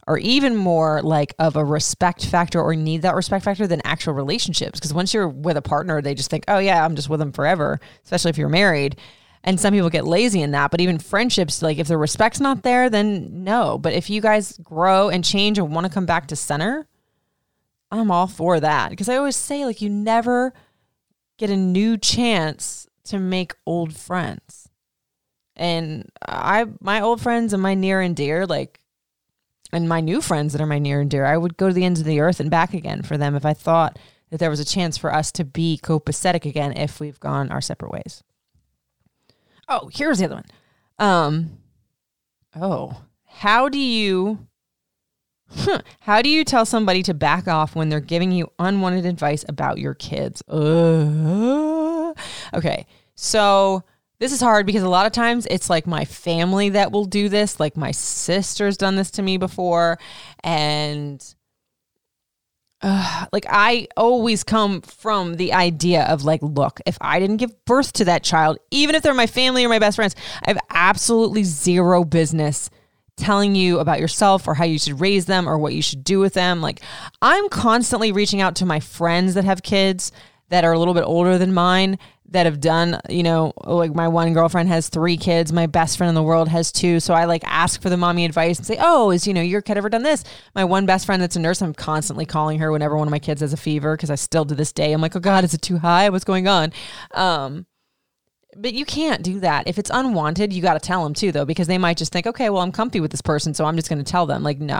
are 0.08 0.18
even 0.18 0.56
more 0.56 1.02
like 1.02 1.36
of 1.38 1.58
a 1.58 1.66
respect 1.66 2.26
factor 2.26 2.62
or 2.62 2.74
need 2.76 3.02
that 3.02 3.14
respect 3.14 3.44
factor 3.44 3.68
than 3.68 3.82
actual 3.84 4.14
relationships. 4.14 4.80
Because 4.80 4.94
once 4.94 5.14
you're 5.14 5.28
with 5.28 5.58
a 5.58 5.62
partner, 5.62 6.02
they 6.02 6.16
just 6.16 6.30
think, 6.32 6.46
oh, 6.48 6.60
yeah, 6.60 6.84
I'm 6.84 6.96
just 6.96 7.10
with 7.10 7.20
them 7.20 7.34
forever, 7.34 7.80
especially 8.06 8.30
if 8.30 8.38
you're 8.38 8.48
married. 8.48 8.98
And 9.44 9.60
some 9.60 9.74
people 9.74 9.90
get 9.90 10.08
lazy 10.08 10.42
in 10.42 10.52
that. 10.52 10.72
But 10.72 10.80
even 10.80 10.98
friendships, 10.98 11.62
like 11.62 11.78
if 11.78 11.88
the 11.88 11.98
respect's 11.98 12.40
not 12.40 12.64
there, 12.64 12.90
then 12.90 13.44
no. 13.44 13.78
But 13.78 13.94
if 13.94 14.10
you 14.10 14.22
guys 14.22 14.58
grow 14.64 15.10
and 15.10 15.24
change 15.26 15.58
and 15.58 15.76
want 15.76 15.86
to 15.86 15.94
come 15.94 16.06
back 16.06 16.28
to 16.28 16.36
center, 16.36 16.88
I'm 17.92 18.10
all 18.10 18.28
for 18.28 18.60
that. 18.60 18.90
Because 18.90 19.10
I 19.10 19.18
always 19.18 19.36
say, 19.36 19.66
like, 19.66 19.82
you 19.82 19.90
never 19.90 20.54
get 21.38 21.50
a 21.50 21.56
new 21.58 21.98
chance 21.98 22.88
to 23.06 23.20
make 23.20 23.54
old 23.66 23.96
friends. 23.96 24.70
And 25.56 26.10
I, 26.26 26.66
my 26.80 27.02
old 27.02 27.22
friends 27.22 27.54
and 27.54 27.62
my 27.62 27.74
near 27.74 28.02
and 28.02 28.16
dear, 28.16 28.46
like, 28.46 28.80
and 29.72 29.90
my 29.90 30.02
new 30.02 30.22
friends 30.22 30.54
that 30.54 30.62
are 30.62 30.68
my 30.68 30.80
near 30.80 31.02
and 31.02 31.10
dear, 31.10 31.26
I 31.26 31.38
would 31.38 31.58
go 31.58 31.68
to 31.68 31.74
the 31.74 31.86
ends 31.86 32.00
of 32.00 32.06
the 32.06 32.20
earth 32.20 32.40
and 32.40 32.50
back 32.50 32.74
again 32.74 33.02
for 33.02 33.18
them 33.18 33.36
if 33.36 33.46
I 33.46 33.54
thought 33.54 34.00
that 34.30 34.40
there 34.40 34.50
was 34.50 34.60
a 34.60 34.66
chance 34.66 34.98
for 34.98 35.14
us 35.14 35.32
to 35.34 35.46
be 35.46 35.80
copacetic 35.82 36.46
again 36.46 36.74
if 36.76 37.00
we've 37.00 37.20
gone 37.20 37.52
our 37.52 37.62
separate 37.62 37.92
ways. 37.92 38.24
Oh, 39.70 39.90
here's 39.94 40.20
the 40.20 40.26
other 40.26 40.36
one. 40.36 40.46
Um, 41.00 41.58
oh, 42.56 43.02
how 43.26 43.70
do 43.70 43.80
you 43.80 44.48
how 46.02 46.22
do 46.22 46.30
you 46.30 46.44
tell 46.44 46.66
somebody 46.66 47.04
to 47.04 47.14
back 47.14 47.48
off 47.48 47.76
when 47.76 47.90
they're 47.90 48.00
giving 48.00 48.32
you 48.32 48.52
unwanted 48.60 49.06
advice 49.06 49.46
about 49.48 49.78
your 49.78 49.94
kids? 49.94 50.42
Uh, 50.48 52.14
okay, 52.54 52.86
so 53.16 53.84
this 54.20 54.32
is 54.32 54.42
hard 54.42 54.66
because 54.66 54.84
a 54.84 54.90
lot 54.90 55.06
of 55.06 55.12
times 55.12 55.46
it's 55.50 55.70
like 55.70 55.86
my 55.86 56.06
family 56.06 56.70
that 56.70 56.92
will 56.92 57.06
do 57.06 57.30
this. 57.30 57.60
Like 57.60 57.78
my 57.78 57.92
sister's 57.92 58.78
done 58.78 58.96
this 58.96 59.12
to 59.12 59.22
me 59.22 59.38
before. 59.38 60.00
And 60.44 61.24
like 62.84 63.46
I 63.50 63.88
always 63.96 64.44
come 64.44 64.82
from 64.82 65.36
the 65.36 65.54
idea 65.54 66.04
of 66.04 66.24
like, 66.24 66.42
look, 66.42 66.80
if 66.86 66.98
I 67.02 67.20
didn't 67.20 67.38
give 67.38 67.66
birth 67.66 67.94
to 67.94 68.06
that 68.06 68.24
child, 68.24 68.58
even 68.72 68.96
if 68.96 69.04
they're 69.04 69.14
my 69.14 69.28
family 69.28 69.66
or 69.66 69.70
my 69.70 69.80
best 69.80 69.96
friends, 69.96 70.16
I 70.44 70.50
have 70.52 70.60
absolutely 70.70 71.44
zero 71.44 72.04
business 72.04 72.70
telling 73.18 73.56
you 73.56 73.80
about 73.80 74.00
yourself 74.00 74.48
or 74.48 74.54
how 74.54 74.66
you 74.66 74.78
should 74.78 75.02
raise 75.02 75.26
them 75.26 75.50
or 75.50 75.58
what 75.58 75.74
you 75.74 75.82
should 75.82 76.04
do 76.04 76.20
with 76.20 76.34
them. 76.34 76.62
Like 76.62 76.82
I'm 77.22 77.50
constantly 77.50 78.12
reaching 78.12 78.42
out 78.42 78.56
to 78.58 78.66
my 78.66 78.80
friends 78.80 79.34
that 79.34 79.44
have 79.44 79.64
kids 79.64 80.12
that 80.50 80.64
are 80.64 80.72
a 80.72 80.80
little 80.80 80.94
bit 80.94 81.04
older 81.04 81.38
than 81.38 81.54
mine 81.54 82.00
that 82.30 82.46
have 82.46 82.60
done, 82.60 83.00
you 83.10 83.24
know, 83.24 83.54
like 83.64 83.96
my 83.96 84.08
one 84.08 84.34
girlfriend 84.34 84.70
has 84.70 84.90
three 84.90 85.16
kids, 85.18 85.54
my 85.54 85.66
best 85.66 85.98
friend 85.98 86.10
in 86.10 86.16
the 86.16 86.24
world 86.24 86.50
has 86.50 86.72
two. 86.72 87.00
So 87.00 87.14
I 87.14 87.26
like 87.26 87.44
ask 87.46 87.82
for 87.82 87.90
the 87.90 87.98
mommy 87.98 88.26
advice 88.26 88.58
and 88.58 88.66
say, 88.68 88.78
"Oh, 88.80 89.12
is 89.12 89.26
you 89.26 89.34
know 89.34 89.42
your 89.42 89.62
kid 89.62 89.78
ever 89.78 89.90
done 89.90 90.04
this?" 90.04 90.24
My 90.54 90.66
one 90.66 90.86
best 90.86 91.06
friend 91.06 91.22
that's 91.22 91.36
a 91.36 91.40
nurse, 91.40 91.62
I'm 91.62 91.74
constantly 91.74 92.26
calling 92.26 92.60
her 92.60 92.72
whenever 92.72 92.98
one 92.98 93.08
of 93.08 93.12
my 93.12 93.20
kids 93.20 93.42
has 93.42 93.54
a 93.54 93.58
fever 93.58 93.96
because 93.96 94.10
I 94.10 94.16
still 94.16 94.46
to 94.46 94.56
this 94.56 94.74
day 94.74 94.92
I'm 94.92 95.02
like, 95.02 95.16
"Oh 95.16 95.20
God, 95.20 95.44
is 95.44 95.54
it 95.54 95.62
too 95.62 95.78
high? 95.78 96.10
What's 96.10 96.26
going 96.26 96.48
on?" 96.48 96.74
Um, 97.14 97.66
but 98.58 98.74
you 98.74 98.86
can't 98.86 99.24
do 99.24 99.40
that 99.40 99.68
if 99.68 99.78
it's 99.78 99.92
unwanted. 99.94 100.52
You 100.52 100.62
got 100.62 100.74
to 100.74 100.80
tell 100.80 101.04
them 101.04 101.14
too, 101.14 101.32
though, 101.32 101.46
because 101.46 101.68
they 101.68 101.78
might 101.78 101.98
just 101.98 102.12
think, 102.12 102.28
"Okay, 102.28 102.50
well, 102.50 102.62
I'm 102.62 102.72
comfy 102.72 103.00
with 103.00 103.12
this 103.12 103.22
person, 103.22 103.54
so 103.54 103.66
I'm 103.66 103.76
just 103.76 103.90
going 103.90 104.04
to 104.04 104.12
tell 104.12 104.26
them." 104.26 104.44
Like, 104.44 104.60
no, 104.60 104.80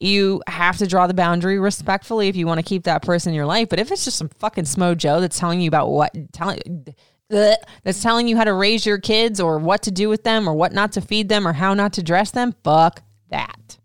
you 0.00 0.42
have 0.46 0.78
to 0.78 0.86
draw 0.86 1.06
the 1.06 1.14
boundary 1.14 1.58
respectfully 1.58 2.28
if 2.28 2.36
you 2.36 2.46
want 2.46 2.58
to 2.58 2.64
keep 2.64 2.84
that 2.84 3.02
person 3.02 3.30
in 3.30 3.34
your 3.34 3.46
life. 3.46 3.68
But 3.68 3.78
if 3.78 3.90
it's 3.90 4.04
just 4.04 4.18
some 4.18 4.28
fucking 4.38 4.64
smo 4.64 4.96
Joe 4.96 5.20
that's 5.20 5.38
telling 5.38 5.60
you 5.60 5.68
about 5.68 5.90
what 5.90 6.12
telling 6.32 6.86
that's 7.28 8.02
telling 8.02 8.28
you 8.28 8.36
how 8.36 8.44
to 8.44 8.52
raise 8.52 8.84
your 8.84 8.98
kids 8.98 9.40
or 9.40 9.58
what 9.58 9.82
to 9.82 9.90
do 9.90 10.08
with 10.08 10.24
them 10.24 10.48
or 10.48 10.54
what 10.54 10.72
not 10.72 10.92
to 10.92 11.00
feed 11.00 11.28
them 11.28 11.46
or 11.48 11.52
how 11.52 11.74
not 11.74 11.92
to 11.94 12.02
dress 12.02 12.30
them, 12.30 12.54
fuck 12.62 13.02
that. 13.30 13.78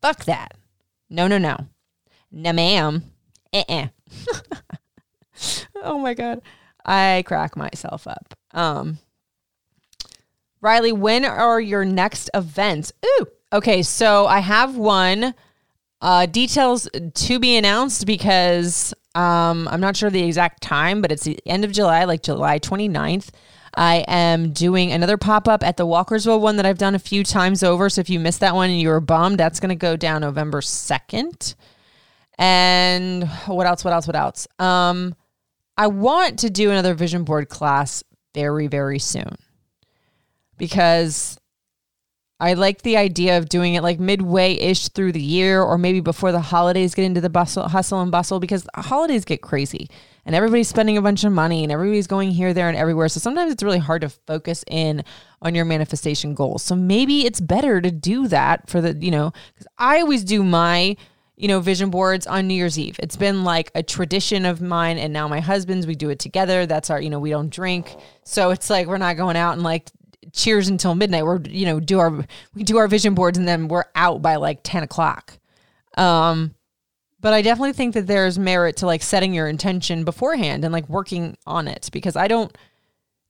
Fuck 0.00 0.24
that. 0.24 0.54
No, 1.08 1.26
no, 1.26 1.38
no. 1.38 1.56
No, 2.30 2.52
ma'am. 2.52 3.04
Uh-uh. 3.52 3.88
oh 5.82 5.98
my 5.98 6.14
god. 6.14 6.42
I 6.84 7.22
crack 7.26 7.56
myself 7.56 8.06
up. 8.06 8.34
Um 8.52 8.98
Riley, 10.60 10.92
when 10.92 11.24
are 11.24 11.60
your 11.60 11.84
next 11.84 12.30
events? 12.34 12.92
Ooh, 13.04 13.26
Okay, 13.52 13.82
so 13.82 14.26
I 14.26 14.38
have 14.40 14.76
one. 14.76 15.34
Uh, 16.00 16.26
details 16.26 16.88
to 17.14 17.38
be 17.38 17.56
announced 17.56 18.06
because 18.06 18.92
um, 19.14 19.68
I'm 19.68 19.80
not 19.80 19.96
sure 19.96 20.10
the 20.10 20.24
exact 20.24 20.60
time, 20.60 21.00
but 21.00 21.12
it's 21.12 21.22
the 21.22 21.38
end 21.46 21.64
of 21.64 21.70
July, 21.70 22.04
like 22.04 22.22
July 22.22 22.58
29th. 22.58 23.28
I 23.74 24.04
am 24.08 24.52
doing 24.52 24.90
another 24.90 25.16
pop 25.16 25.46
up 25.46 25.62
at 25.62 25.76
the 25.76 25.86
Walkersville 25.86 26.40
one 26.40 26.56
that 26.56 26.66
I've 26.66 26.78
done 26.78 26.94
a 26.94 26.98
few 26.98 27.22
times 27.22 27.62
over. 27.62 27.88
So 27.88 28.00
if 28.00 28.10
you 28.10 28.18
missed 28.18 28.40
that 28.40 28.54
one 28.54 28.70
and 28.70 28.80
you 28.80 28.88
were 28.88 29.00
bummed, 29.00 29.38
that's 29.38 29.60
going 29.60 29.68
to 29.68 29.76
go 29.76 29.96
down 29.96 30.22
November 30.22 30.60
2nd. 30.60 31.54
And 32.38 33.28
what 33.46 33.66
else? 33.66 33.84
What 33.84 33.92
else? 33.94 34.06
What 34.06 34.16
else? 34.16 34.48
Um, 34.58 35.14
I 35.76 35.86
want 35.86 36.40
to 36.40 36.50
do 36.50 36.70
another 36.70 36.94
vision 36.94 37.24
board 37.24 37.48
class 37.48 38.02
very, 38.34 38.66
very 38.66 38.98
soon 38.98 39.36
because 40.58 41.38
I 42.42 42.54
like 42.54 42.82
the 42.82 42.96
idea 42.96 43.38
of 43.38 43.48
doing 43.48 43.74
it 43.74 43.84
like 43.84 44.00
midway 44.00 44.54
ish 44.54 44.88
through 44.88 45.12
the 45.12 45.22
year 45.22 45.62
or 45.62 45.78
maybe 45.78 46.00
before 46.00 46.32
the 46.32 46.40
holidays 46.40 46.92
get 46.92 47.04
into 47.04 47.20
the 47.20 47.30
bustle, 47.30 47.68
hustle 47.68 48.00
and 48.00 48.10
bustle 48.10 48.40
because 48.40 48.66
holidays 48.74 49.24
get 49.24 49.42
crazy 49.42 49.88
and 50.26 50.34
everybody's 50.34 50.66
spending 50.66 50.96
a 50.96 51.02
bunch 51.02 51.22
of 51.22 51.30
money 51.32 51.62
and 51.62 51.70
everybody's 51.70 52.08
going 52.08 52.32
here, 52.32 52.52
there, 52.52 52.68
and 52.68 52.76
everywhere. 52.76 53.08
So 53.08 53.20
sometimes 53.20 53.52
it's 53.52 53.62
really 53.62 53.78
hard 53.78 54.02
to 54.02 54.08
focus 54.08 54.64
in 54.66 55.04
on 55.40 55.54
your 55.54 55.64
manifestation 55.64 56.34
goals. 56.34 56.64
So 56.64 56.74
maybe 56.74 57.24
it's 57.24 57.40
better 57.40 57.80
to 57.80 57.92
do 57.92 58.26
that 58.26 58.68
for 58.68 58.80
the, 58.80 58.96
you 58.96 59.12
know, 59.12 59.32
because 59.54 59.68
I 59.78 60.00
always 60.00 60.24
do 60.24 60.42
my 60.42 60.96
you 61.36 61.48
know, 61.48 61.60
vision 61.60 61.90
boards 61.90 62.26
on 62.26 62.46
New 62.46 62.54
Year's 62.54 62.78
Eve. 62.78 62.96
It's 63.02 63.16
been 63.16 63.42
like 63.42 63.70
a 63.74 63.82
tradition 63.82 64.44
of 64.44 64.60
mine 64.60 64.98
and 64.98 65.12
now 65.12 65.26
my 65.28 65.40
husband's, 65.40 65.86
we 65.86 65.94
do 65.94 66.10
it 66.10 66.18
together. 66.18 66.66
That's 66.66 66.90
our, 66.90 67.00
you 67.00 67.08
know, 67.08 67.18
we 67.18 67.30
don't 67.30 67.50
drink. 67.50 67.96
So 68.22 68.50
it's 68.50 68.68
like 68.68 68.86
we're 68.86 68.98
not 68.98 69.16
going 69.16 69.36
out 69.36 69.54
and 69.54 69.62
like 69.62 69.90
cheers 70.32 70.68
until 70.68 70.94
midnight. 70.94 71.24
We're 71.24 71.40
you 71.42 71.66
know 71.66 71.80
do 71.80 71.98
our 71.98 72.24
we 72.54 72.62
do 72.62 72.78
our 72.78 72.88
vision 72.88 73.14
boards 73.14 73.38
and 73.38 73.46
then 73.46 73.68
we're 73.68 73.84
out 73.94 74.22
by 74.22 74.36
like 74.36 74.60
ten 74.62 74.82
o'clock. 74.82 75.38
Um, 75.96 76.54
but 77.20 77.32
I 77.32 77.40
definitely 77.40 77.72
think 77.72 77.94
that 77.94 78.06
there's 78.06 78.38
merit 78.38 78.76
to 78.78 78.86
like 78.86 79.02
setting 79.02 79.32
your 79.32 79.48
intention 79.48 80.04
beforehand 80.04 80.64
and 80.64 80.72
like 80.72 80.88
working 80.88 81.36
on 81.46 81.68
it 81.68 81.88
because 81.92 82.16
I 82.16 82.26
don't, 82.26 82.56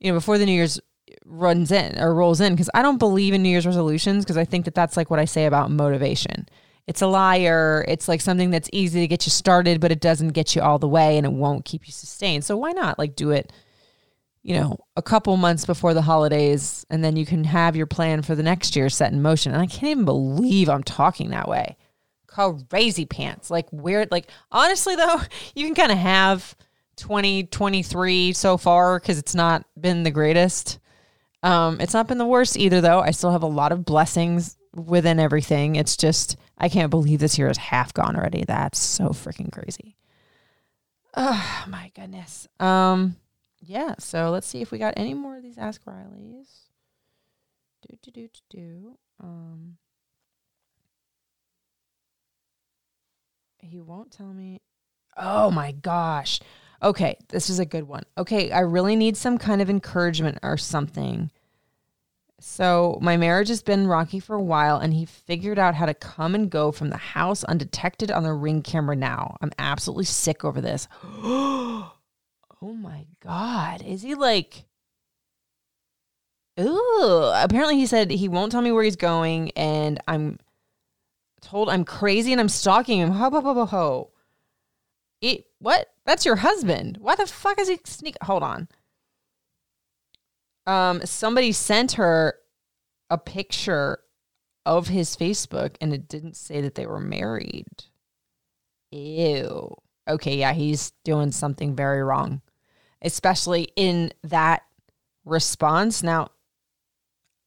you 0.00 0.10
know, 0.10 0.16
before 0.16 0.38
the 0.38 0.46
New 0.46 0.52
Year's 0.52 0.80
runs 1.26 1.70
in 1.70 1.98
or 2.00 2.14
rolls 2.14 2.40
in 2.40 2.54
because 2.54 2.70
I 2.74 2.82
don't 2.82 2.98
believe 2.98 3.34
in 3.34 3.42
New 3.42 3.50
Year's 3.50 3.66
resolutions 3.66 4.24
because 4.24 4.38
I 4.38 4.44
think 4.44 4.64
that 4.64 4.74
that's 4.74 4.96
like 4.96 5.10
what 5.10 5.20
I 5.20 5.26
say 5.26 5.44
about 5.44 5.70
motivation. 5.70 6.48
It's 6.86 7.02
a 7.02 7.06
liar. 7.06 7.84
It's 7.86 8.08
like 8.08 8.20
something 8.22 8.50
that's 8.50 8.70
easy 8.72 9.00
to 9.00 9.06
get 9.06 9.26
you 9.26 9.30
started, 9.30 9.80
but 9.80 9.92
it 9.92 10.00
doesn't 10.00 10.30
get 10.30 10.56
you 10.56 10.62
all 10.62 10.78
the 10.78 10.88
way 10.88 11.18
and 11.18 11.26
it 11.26 11.32
won't 11.32 11.64
keep 11.64 11.86
you 11.86 11.92
sustained. 11.92 12.44
So 12.44 12.56
why 12.56 12.72
not 12.72 12.98
like 12.98 13.14
do 13.14 13.30
it 13.30 13.52
you 14.42 14.54
know, 14.54 14.76
a 14.96 15.02
couple 15.02 15.36
months 15.36 15.64
before 15.64 15.94
the 15.94 16.02
holidays, 16.02 16.84
and 16.90 17.02
then 17.02 17.16
you 17.16 17.24
can 17.24 17.44
have 17.44 17.76
your 17.76 17.86
plan 17.86 18.22
for 18.22 18.34
the 18.34 18.42
next 18.42 18.74
year 18.74 18.88
set 18.88 19.12
in 19.12 19.22
motion. 19.22 19.52
And 19.52 19.62
I 19.62 19.66
can't 19.66 19.84
even 19.84 20.04
believe 20.04 20.68
I'm 20.68 20.82
talking 20.82 21.30
that 21.30 21.48
way. 21.48 21.76
Crazy 22.26 23.04
pants. 23.04 23.50
Like, 23.50 23.72
weird. 23.72 24.10
Like, 24.10 24.28
honestly, 24.50 24.96
though, 24.96 25.20
you 25.54 25.66
can 25.66 25.74
kind 25.74 25.92
of 25.92 25.98
have 25.98 26.56
2023 26.96 28.32
so 28.32 28.56
far 28.56 28.98
because 28.98 29.18
it's 29.18 29.34
not 29.34 29.64
been 29.80 30.02
the 30.02 30.10
greatest. 30.10 30.80
Um, 31.44 31.80
it's 31.80 31.94
not 31.94 32.08
been 32.08 32.18
the 32.18 32.26
worst 32.26 32.56
either, 32.56 32.80
though. 32.80 33.00
I 33.00 33.12
still 33.12 33.32
have 33.32 33.42
a 33.42 33.46
lot 33.46 33.72
of 33.72 33.84
blessings 33.84 34.56
within 34.74 35.20
everything. 35.20 35.76
It's 35.76 35.96
just, 35.96 36.36
I 36.58 36.68
can't 36.68 36.90
believe 36.90 37.20
this 37.20 37.38
year 37.38 37.48
is 37.48 37.58
half 37.58 37.94
gone 37.94 38.16
already. 38.16 38.44
That's 38.44 38.78
so 38.78 39.08
freaking 39.08 39.52
crazy. 39.52 39.96
Oh, 41.14 41.64
my 41.68 41.92
goodness. 41.94 42.48
Um, 42.58 43.16
yeah, 43.64 43.94
so 43.98 44.30
let's 44.30 44.46
see 44.46 44.60
if 44.60 44.72
we 44.72 44.78
got 44.78 44.94
any 44.96 45.14
more 45.14 45.36
of 45.36 45.42
these 45.42 45.56
Ask 45.56 45.84
Rileys. 45.84 46.48
Do 47.82 47.96
do 48.02 48.10
do 48.10 48.28
do 48.28 48.40
do. 48.50 48.98
Um, 49.22 49.76
he 53.58 53.80
won't 53.80 54.10
tell 54.10 54.32
me. 54.32 54.60
Oh 55.16 55.50
my 55.50 55.70
gosh. 55.70 56.40
Okay, 56.82 57.16
this 57.28 57.48
is 57.48 57.60
a 57.60 57.64
good 57.64 57.86
one. 57.86 58.02
Okay, 58.18 58.50
I 58.50 58.60
really 58.60 58.96
need 58.96 59.16
some 59.16 59.38
kind 59.38 59.62
of 59.62 59.70
encouragement 59.70 60.38
or 60.42 60.56
something. 60.56 61.30
So, 62.40 62.98
my 63.00 63.16
marriage 63.16 63.46
has 63.46 63.62
been 63.62 63.86
rocky 63.86 64.18
for 64.18 64.34
a 64.34 64.42
while, 64.42 64.78
and 64.78 64.92
he 64.92 65.04
figured 65.04 65.60
out 65.60 65.76
how 65.76 65.86
to 65.86 65.94
come 65.94 66.34
and 66.34 66.50
go 66.50 66.72
from 66.72 66.90
the 66.90 66.96
house 66.96 67.44
undetected 67.44 68.10
on 68.10 68.24
the 68.24 68.32
ring 68.32 68.62
camera 68.62 68.96
now. 68.96 69.36
I'm 69.40 69.52
absolutely 69.58 70.06
sick 70.06 70.44
over 70.44 70.60
this. 70.60 70.88
Oh 72.62 72.74
my 72.74 73.06
God. 73.20 73.82
Is 73.82 74.02
he 74.02 74.14
like. 74.14 74.64
Ooh. 76.60 77.32
Apparently, 77.34 77.76
he 77.76 77.86
said 77.86 78.10
he 78.10 78.28
won't 78.28 78.52
tell 78.52 78.62
me 78.62 78.70
where 78.70 78.84
he's 78.84 78.96
going, 78.96 79.50
and 79.52 80.00
I'm 80.06 80.38
told 81.40 81.68
I'm 81.68 81.84
crazy 81.84 82.30
and 82.30 82.40
I'm 82.40 82.48
stalking 82.48 83.00
him. 83.00 83.10
Ho, 83.10 83.30
ho, 83.30 83.40
ho, 83.40 83.54
ho, 83.54 83.64
ho. 83.66 84.10
It, 85.20 85.46
what? 85.58 85.88
That's 86.06 86.24
your 86.24 86.36
husband. 86.36 86.98
Why 87.00 87.16
the 87.16 87.26
fuck 87.26 87.60
is 87.60 87.68
he 87.68 87.80
sneak? 87.84 88.16
Hold 88.22 88.44
on. 88.44 88.68
Um, 90.66 91.04
somebody 91.04 91.50
sent 91.50 91.92
her 91.92 92.36
a 93.10 93.18
picture 93.18 93.98
of 94.64 94.86
his 94.86 95.16
Facebook, 95.16 95.74
and 95.80 95.92
it 95.92 96.06
didn't 96.06 96.36
say 96.36 96.60
that 96.60 96.76
they 96.76 96.86
were 96.86 97.00
married. 97.00 97.66
Ew. 98.92 99.74
Okay, 100.08 100.36
yeah, 100.36 100.52
he's 100.52 100.92
doing 101.04 101.32
something 101.32 101.74
very 101.74 102.02
wrong 102.02 102.42
especially 103.02 103.68
in 103.76 104.12
that 104.22 104.62
response. 105.24 106.02
Now, 106.02 106.30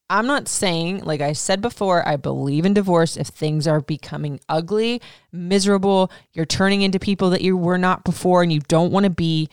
I'm 0.09 0.27
not 0.27 0.47
saying, 0.47 1.03
like 1.03 1.21
I 1.21 1.33
said 1.33 1.61
before, 1.61 2.07
I 2.07 2.15
believe 2.15 2.65
in 2.65 2.73
divorce 2.73 3.17
if 3.17 3.27
things 3.27 3.67
are 3.67 3.81
becoming 3.81 4.39
ugly, 4.47 5.01
miserable, 5.31 6.11
you're 6.33 6.45
turning 6.45 6.83
into 6.83 6.99
people 6.99 7.31
that 7.31 7.41
you 7.41 7.57
were 7.57 7.79
not 7.79 8.03
before 8.03 8.43
and 8.43 8.53
you 8.53 8.59
don't 8.67 8.91
want 8.91 9.05
to 9.05 9.09
be. 9.09 9.49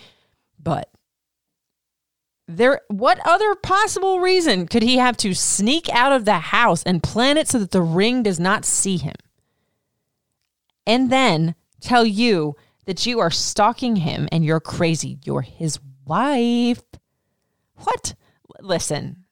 But 0.62 0.90
there 2.46 2.82
what 2.88 3.18
other 3.24 3.54
possible 3.54 4.20
reason 4.20 4.66
could 4.66 4.82
he 4.82 4.98
have 4.98 5.16
to 5.18 5.32
sneak 5.32 5.88
out 5.88 6.12
of 6.12 6.26
the 6.26 6.38
house 6.38 6.82
and 6.82 7.02
plan 7.02 7.38
it 7.38 7.48
so 7.48 7.58
that 7.58 7.70
the 7.70 7.80
ring 7.80 8.22
does 8.22 8.38
not 8.38 8.66
see 8.66 8.98
him? 8.98 9.14
And 10.86 11.10
then 11.10 11.54
tell 11.80 12.04
you 12.04 12.56
that 12.84 13.06
you 13.06 13.20
are 13.20 13.30
stalking 13.30 13.96
him 13.96 14.28
and 14.30 14.44
you're 14.44 14.60
crazy. 14.60 15.18
You're 15.24 15.42
his 15.42 15.78
wife. 16.06 16.82
What? 17.76 18.14
Listen, 18.60 19.24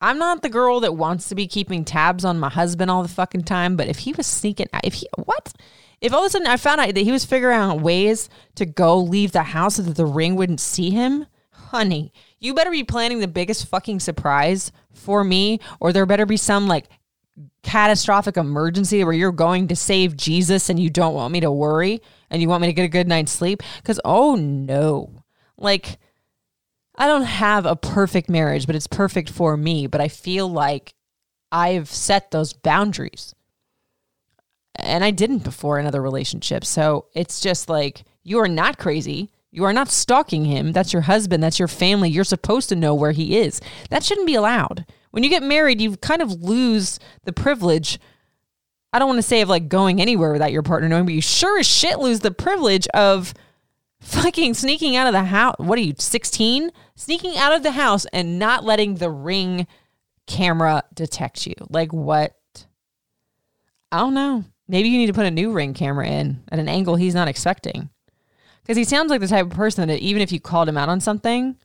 I'm 0.00 0.18
not 0.18 0.42
the 0.42 0.48
girl 0.48 0.80
that 0.80 0.94
wants 0.94 1.28
to 1.28 1.34
be 1.34 1.46
keeping 1.46 1.84
tabs 1.84 2.24
on 2.24 2.38
my 2.38 2.48
husband 2.48 2.90
all 2.90 3.02
the 3.02 3.08
fucking 3.08 3.44
time, 3.44 3.76
but 3.76 3.88
if 3.88 3.98
he 3.98 4.12
was 4.12 4.26
sneaking, 4.26 4.68
out, 4.72 4.84
if 4.84 4.94
he, 4.94 5.08
what? 5.16 5.52
If 6.00 6.12
all 6.12 6.20
of 6.20 6.26
a 6.26 6.30
sudden 6.30 6.46
I 6.46 6.56
found 6.56 6.80
out 6.80 6.94
that 6.94 7.00
he 7.00 7.10
was 7.10 7.24
figuring 7.24 7.58
out 7.58 7.80
ways 7.80 8.28
to 8.54 8.66
go 8.66 8.98
leave 8.98 9.32
the 9.32 9.42
house 9.42 9.76
so 9.76 9.82
that 9.82 9.96
the 9.96 10.06
ring 10.06 10.36
wouldn't 10.36 10.60
see 10.60 10.90
him, 10.90 11.26
honey, 11.50 12.12
you 12.38 12.54
better 12.54 12.70
be 12.70 12.84
planning 12.84 13.18
the 13.18 13.26
biggest 13.26 13.66
fucking 13.66 13.98
surprise 13.98 14.70
for 14.92 15.24
me, 15.24 15.58
or 15.80 15.92
there 15.92 16.06
better 16.06 16.26
be 16.26 16.36
some 16.36 16.68
like 16.68 16.86
catastrophic 17.62 18.36
emergency 18.36 19.02
where 19.02 19.12
you're 19.12 19.32
going 19.32 19.68
to 19.68 19.76
save 19.76 20.16
Jesus 20.16 20.70
and 20.70 20.78
you 20.78 20.90
don't 20.90 21.14
want 21.14 21.32
me 21.32 21.40
to 21.40 21.50
worry 21.50 22.00
and 22.30 22.40
you 22.40 22.48
want 22.48 22.62
me 22.62 22.68
to 22.68 22.72
get 22.72 22.84
a 22.84 22.88
good 22.88 23.08
night's 23.08 23.32
sleep? 23.32 23.62
Because, 23.78 24.00
oh 24.04 24.36
no. 24.36 25.17
Like, 25.58 25.98
I 26.96 27.06
don't 27.06 27.24
have 27.24 27.66
a 27.66 27.76
perfect 27.76 28.28
marriage, 28.28 28.66
but 28.66 28.76
it's 28.76 28.86
perfect 28.86 29.30
for 29.30 29.56
me. 29.56 29.86
But 29.86 30.00
I 30.00 30.08
feel 30.08 30.48
like 30.48 30.94
I've 31.52 31.88
set 31.88 32.30
those 32.30 32.52
boundaries. 32.52 33.34
And 34.74 35.02
I 35.02 35.10
didn't 35.10 35.44
before 35.44 35.78
in 35.78 35.86
other 35.86 36.00
relationships. 36.00 36.68
So 36.68 37.06
it's 37.14 37.40
just 37.40 37.68
like, 37.68 38.04
you 38.22 38.38
are 38.38 38.48
not 38.48 38.78
crazy. 38.78 39.30
You 39.50 39.64
are 39.64 39.72
not 39.72 39.88
stalking 39.88 40.44
him. 40.44 40.72
That's 40.72 40.92
your 40.92 41.02
husband. 41.02 41.42
That's 41.42 41.58
your 41.58 41.68
family. 41.68 42.10
You're 42.10 42.22
supposed 42.22 42.68
to 42.68 42.76
know 42.76 42.94
where 42.94 43.12
he 43.12 43.38
is. 43.38 43.60
That 43.90 44.04
shouldn't 44.04 44.26
be 44.26 44.34
allowed. 44.34 44.86
When 45.10 45.24
you 45.24 45.30
get 45.30 45.42
married, 45.42 45.80
you 45.80 45.96
kind 45.96 46.22
of 46.22 46.42
lose 46.42 47.00
the 47.24 47.32
privilege. 47.32 47.98
I 48.92 48.98
don't 48.98 49.08
want 49.08 49.18
to 49.18 49.22
say 49.22 49.40
of 49.40 49.48
like 49.48 49.68
going 49.68 50.00
anywhere 50.00 50.32
without 50.32 50.52
your 50.52 50.62
partner 50.62 50.88
knowing, 50.88 51.06
but 51.06 51.14
you 51.14 51.22
sure 51.22 51.58
as 51.58 51.66
shit 51.66 51.98
lose 51.98 52.20
the 52.20 52.30
privilege 52.30 52.86
of 52.88 53.34
fucking 54.00 54.54
sneaking 54.54 54.96
out 54.96 55.06
of 55.06 55.12
the 55.12 55.24
house. 55.24 55.56
What 55.58 55.78
are 55.78 55.82
you, 55.82 55.94
16? 55.96 56.70
Sneaking 56.94 57.36
out 57.36 57.52
of 57.52 57.62
the 57.62 57.72
house 57.72 58.06
and 58.12 58.38
not 58.38 58.64
letting 58.64 58.96
the 58.96 59.10
ring 59.10 59.66
camera 60.26 60.82
detect 60.94 61.46
you. 61.46 61.54
Like 61.68 61.92
what? 61.92 62.34
I 63.90 63.98
don't 63.98 64.14
know. 64.14 64.44
Maybe 64.68 64.90
you 64.90 64.98
need 64.98 65.06
to 65.06 65.14
put 65.14 65.26
a 65.26 65.30
new 65.30 65.52
ring 65.52 65.74
camera 65.74 66.06
in 66.06 66.42
at 66.52 66.58
an 66.58 66.68
angle 66.68 66.96
he's 66.96 67.14
not 67.14 67.28
expecting. 67.28 67.88
Because 68.62 68.76
he 68.76 68.84
sounds 68.84 69.10
like 69.10 69.20
the 69.20 69.28
type 69.28 69.46
of 69.46 69.52
person 69.52 69.88
that 69.88 70.00
even 70.00 70.20
if 70.20 70.30
you 70.30 70.40
called 70.40 70.68
him 70.68 70.76
out 70.76 70.90
on 70.90 71.00
something, 71.00 71.56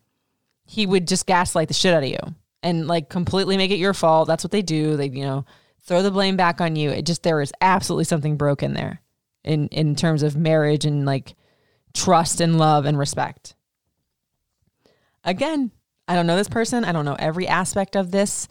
he 0.66 0.86
would 0.86 1.08
just 1.08 1.26
gaslight 1.26 1.68
the 1.68 1.74
shit 1.74 1.94
out 1.94 2.04
of 2.04 2.10
you 2.10 2.36
and 2.64 2.88
like 2.88 3.10
completely 3.10 3.58
make 3.58 3.72
it 3.72 3.78
your 3.78 3.94
fault. 3.94 4.28
That's 4.28 4.44
what 4.44 4.52
they 4.52 4.62
do. 4.62 4.96
They, 4.96 5.10
you 5.10 5.26
know, 5.26 5.46
throw 5.82 6.02
the 6.02 6.12
blame 6.12 6.38
back 6.38 6.62
on 6.62 6.78
you. 6.78 6.90
It 6.90 7.06
just 7.06 7.24
there 7.24 7.42
is 7.42 7.52
absolutely 7.60 8.06
something 8.06 8.38
broken 8.38 8.74
there 8.74 9.02
in 9.44 9.68
in 9.68 9.96
terms 9.96 10.24
of 10.24 10.38
marriage 10.38 10.86
and 10.86 11.06
like 11.06 11.36
trust 11.94 12.42
and 12.42 12.58
love 12.58 12.86
and 12.86 12.98
respect. 12.98 13.56
Again, 15.24 15.72
I 16.08 16.16
don't 16.16 16.28
know 16.28 16.36
this 16.36 16.50
person. 16.50 16.84
I 16.84 16.92
don't 16.92 17.06
know 17.06 17.16
every 17.18 17.48
aspect 17.48 17.96
of 17.96 18.12
this. 18.12 18.48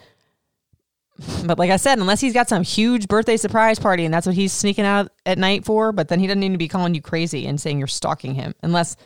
But 1.45 1.59
like 1.59 1.71
I 1.71 1.77
said, 1.77 1.99
unless 1.99 2.21
he's 2.21 2.33
got 2.33 2.49
some 2.49 2.63
huge 2.63 3.07
birthday 3.07 3.37
surprise 3.37 3.79
party 3.79 4.05
and 4.05 4.13
that's 4.13 4.27
what 4.27 4.35
he's 4.35 4.53
sneaking 4.53 4.87
out 4.87 5.13
at 5.27 5.39
night 5.39 5.65
for, 5.65 5.93
but 5.93 6.09
then 6.09 6.19
he 6.19 6.27
doesn't 6.27 6.41
need 6.41 6.53
to 6.53 6.59
be 6.59 6.69
calling 6.69 6.95
you 6.95 7.03
crazy 7.03 7.47
and 7.47 7.61
saying 7.61 7.79
you're 7.79 7.87
stalking 7.87 8.35
him. 8.35 8.55
Unless, 8.63 8.97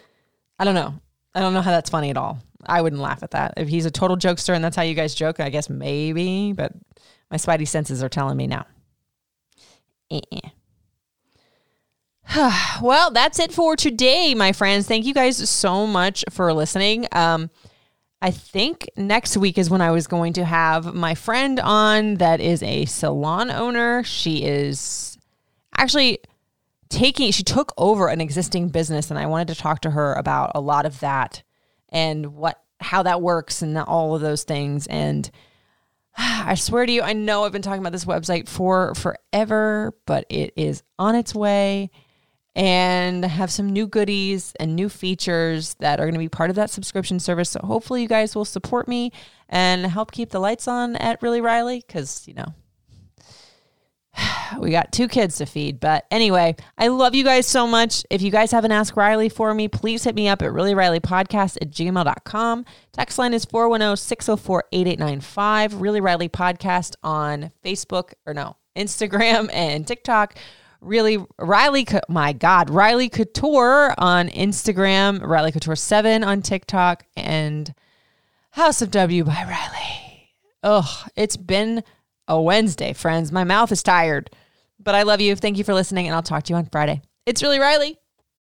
I 0.59 0.65
don't 0.65 0.75
know. 0.75 0.95
I 1.35 1.41
don't 1.41 1.53
know 1.53 1.61
how 1.61 1.73
that's 1.73 1.91
funny 1.91 2.11
at 2.11 2.17
all. 2.17 2.39
I 2.65 2.81
wouldn't 2.81 3.03
laugh 3.03 3.23
at 3.23 3.33
that. 3.33 3.55
If 3.57 3.69
he's 3.69 3.85
a 3.87 3.91
total 3.91 4.17
jokester 4.17 4.55
and 4.55 4.65
that's 4.65 4.77
how 4.77 4.83
you 4.83 4.95
guys 4.95 5.15
joke, 5.15 5.41
I 5.41 5.51
guess 5.51 5.69
maybe, 5.69 6.53
but 6.53 6.73
my 7.31 7.37
spidey 7.37 7.69
senses 7.69 8.03
are 8.03 8.09
telling 8.09 8.37
me 8.37 8.47
now. 8.47 8.67
Eh-eh. 10.11 10.49
well, 12.83 13.11
that's 13.11 13.39
it 13.39 13.53
for 13.53 13.77
today, 13.77 14.35
my 14.35 14.53
friends. 14.53 14.87
Thank 14.87 15.07
you 15.07 15.15
guys 15.15 15.49
so 15.49 15.87
much 15.87 16.25
for 16.31 16.53
listening. 16.53 17.07
Um, 17.13 17.51
I 18.21 18.31
think 18.31 18.89
next 18.97 19.37
week 19.37 19.59
is 19.59 19.71
when 19.71 19.81
I 19.81 19.91
was 19.91 20.07
going 20.07 20.33
to 20.35 20.45
have 20.45 20.95
my 20.95 21.15
friend 21.15 21.61
on 21.61 22.15
that 22.15 22.41
is 22.41 22.63
a 22.63 22.85
salon 22.87 23.51
owner. 23.51 24.03
She 24.05 24.43
is 24.43 25.19
actually 25.77 26.19
taking, 26.89 27.31
she 27.31 27.43
took 27.43 27.73
over 27.77 28.09
an 28.09 28.21
existing 28.21 28.69
business, 28.69 29.11
and 29.11 29.19
I 29.19 29.27
wanted 29.27 29.49
to 29.49 29.55
talk 29.55 29.81
to 29.83 29.91
her 29.91 30.15
about 30.15 30.53
a 30.55 30.61
lot 30.61 30.87
of 30.87 31.01
that 31.01 31.43
and 31.91 32.35
what, 32.35 32.61
how 32.81 33.03
that 33.05 33.23
works 33.23 33.63
and 33.63 33.79
all 33.79 34.15
of 34.15 34.21
those 34.21 34.45
things. 34.45 34.87
And 34.89 35.31
I 36.19 36.55
swear 36.55 36.87
to 36.87 36.93
you, 36.93 37.03
I 37.03 37.13
know 37.13 37.45
I've 37.45 37.53
been 37.53 37.63
talking 37.63 37.81
about 37.81 37.93
this 37.93 38.05
website 38.05 38.49
for 38.49 38.95
forever, 38.95 39.95
but 40.07 40.27
it 40.29 40.55
is 40.57 40.83
on 40.99 41.15
its 41.15 41.35
way 41.35 41.91
and 42.57 43.23
have 43.23 43.53
some 43.53 43.69
new 43.69 43.87
goodies 43.87 44.55
and 44.59 44.75
new 44.75 44.89
features 44.89 45.75
that 45.75 46.01
are 46.01 46.05
going 46.05 46.15
to 46.15 46.19
be 46.19 46.29
part 46.29 46.49
of 46.49 46.57
that 46.57 46.71
subscription 46.71 47.21
service. 47.21 47.51
So 47.51 47.61
hopefully 47.63 48.01
you 48.01 48.09
guys 48.09 48.35
will 48.35 48.47
support 48.47 48.89
me 48.89 49.13
and 49.51 49.85
help 49.85 50.11
keep 50.11 50.31
the 50.31 50.41
lights 50.41 50.67
on 50.67 50.97
at 50.97 51.21
Really 51.21 51.43
Riley 51.43 51.85
because, 51.87 52.27
you 52.27 52.33
know, 52.33 52.55
we 54.59 54.71
got 54.71 54.91
two 54.91 55.07
kids 55.07 55.37
to 55.37 55.45
feed. 55.45 55.81
But 55.81 56.07
anyway, 56.11 56.57
I 56.79 56.89
love 56.89 57.15
you 57.15 57.25
guys 57.25 57.47
so 57.47 57.67
much. 57.67 58.05
If 58.09 58.23
you 58.23 58.31
guys 58.31 58.53
have 58.53 58.65
an 58.65 58.73
Ask 58.73 58.97
Riley 58.97 59.29
for 59.29 59.53
me, 59.53 59.69
please 59.69 60.05
hit 60.05 60.15
me 60.15 60.27
up 60.27 60.41
at 60.41 60.51
Really 60.51 60.75
Riley 60.75 61.01
Podcast 61.01 61.59
at 61.61 61.71
gmail.com. 61.71 62.65
Text 62.93 63.19
line 63.19 63.35
is 63.35 63.45
410 63.45 63.99
604 63.99 64.65
8895. 64.73 65.75
Really 65.83 66.01
Riley 66.01 66.31
Podcast 66.31 66.95
on 67.03 67.53
Facebook 67.63 68.15
or 68.25 68.33
no, 68.33 68.57
Instagram 68.75 69.51
and 69.53 69.87
TikTok 69.87 70.39
really 70.87 71.25
Riley, 71.39 71.87
my 72.09 72.33
God, 72.33 72.71
Riley 72.71 73.09
Couture 73.09 73.95
on 73.99 74.29
Instagram, 74.29 75.21
Riley 75.23 75.53
Couture 75.53 75.77
seven 75.77 76.25
on 76.25 76.43
TikTok, 76.43 77.05
and 77.17 77.75
House 78.51 78.81
of 78.81 78.91
W 78.91 79.25
by 79.25 79.45
Riley. 79.47 80.31
Oh, 80.63 81.05
it's 81.17 81.37
been 81.37 81.85
a 82.29 82.41
Wednesday, 82.41 82.93
friends. 82.93 83.31
My 83.31 83.45
mouth 83.45 83.71
is 83.71 83.83
tired, 83.83 84.31
but 84.79 84.95
I 84.95 85.03
love 85.03 85.21
you. 85.21 85.37
Thank 85.37 85.59
you 85.59 85.65
for 85.65 85.75
listening, 85.75 86.07
and 86.07 86.15
I'll 86.15 86.23
talk 86.23 86.45
to 86.45 86.53
you 86.53 86.57
on 86.57 86.69
Friday. 86.73 87.03
It's 87.27 87.43
really 87.43 87.59
Riley. 87.59 87.99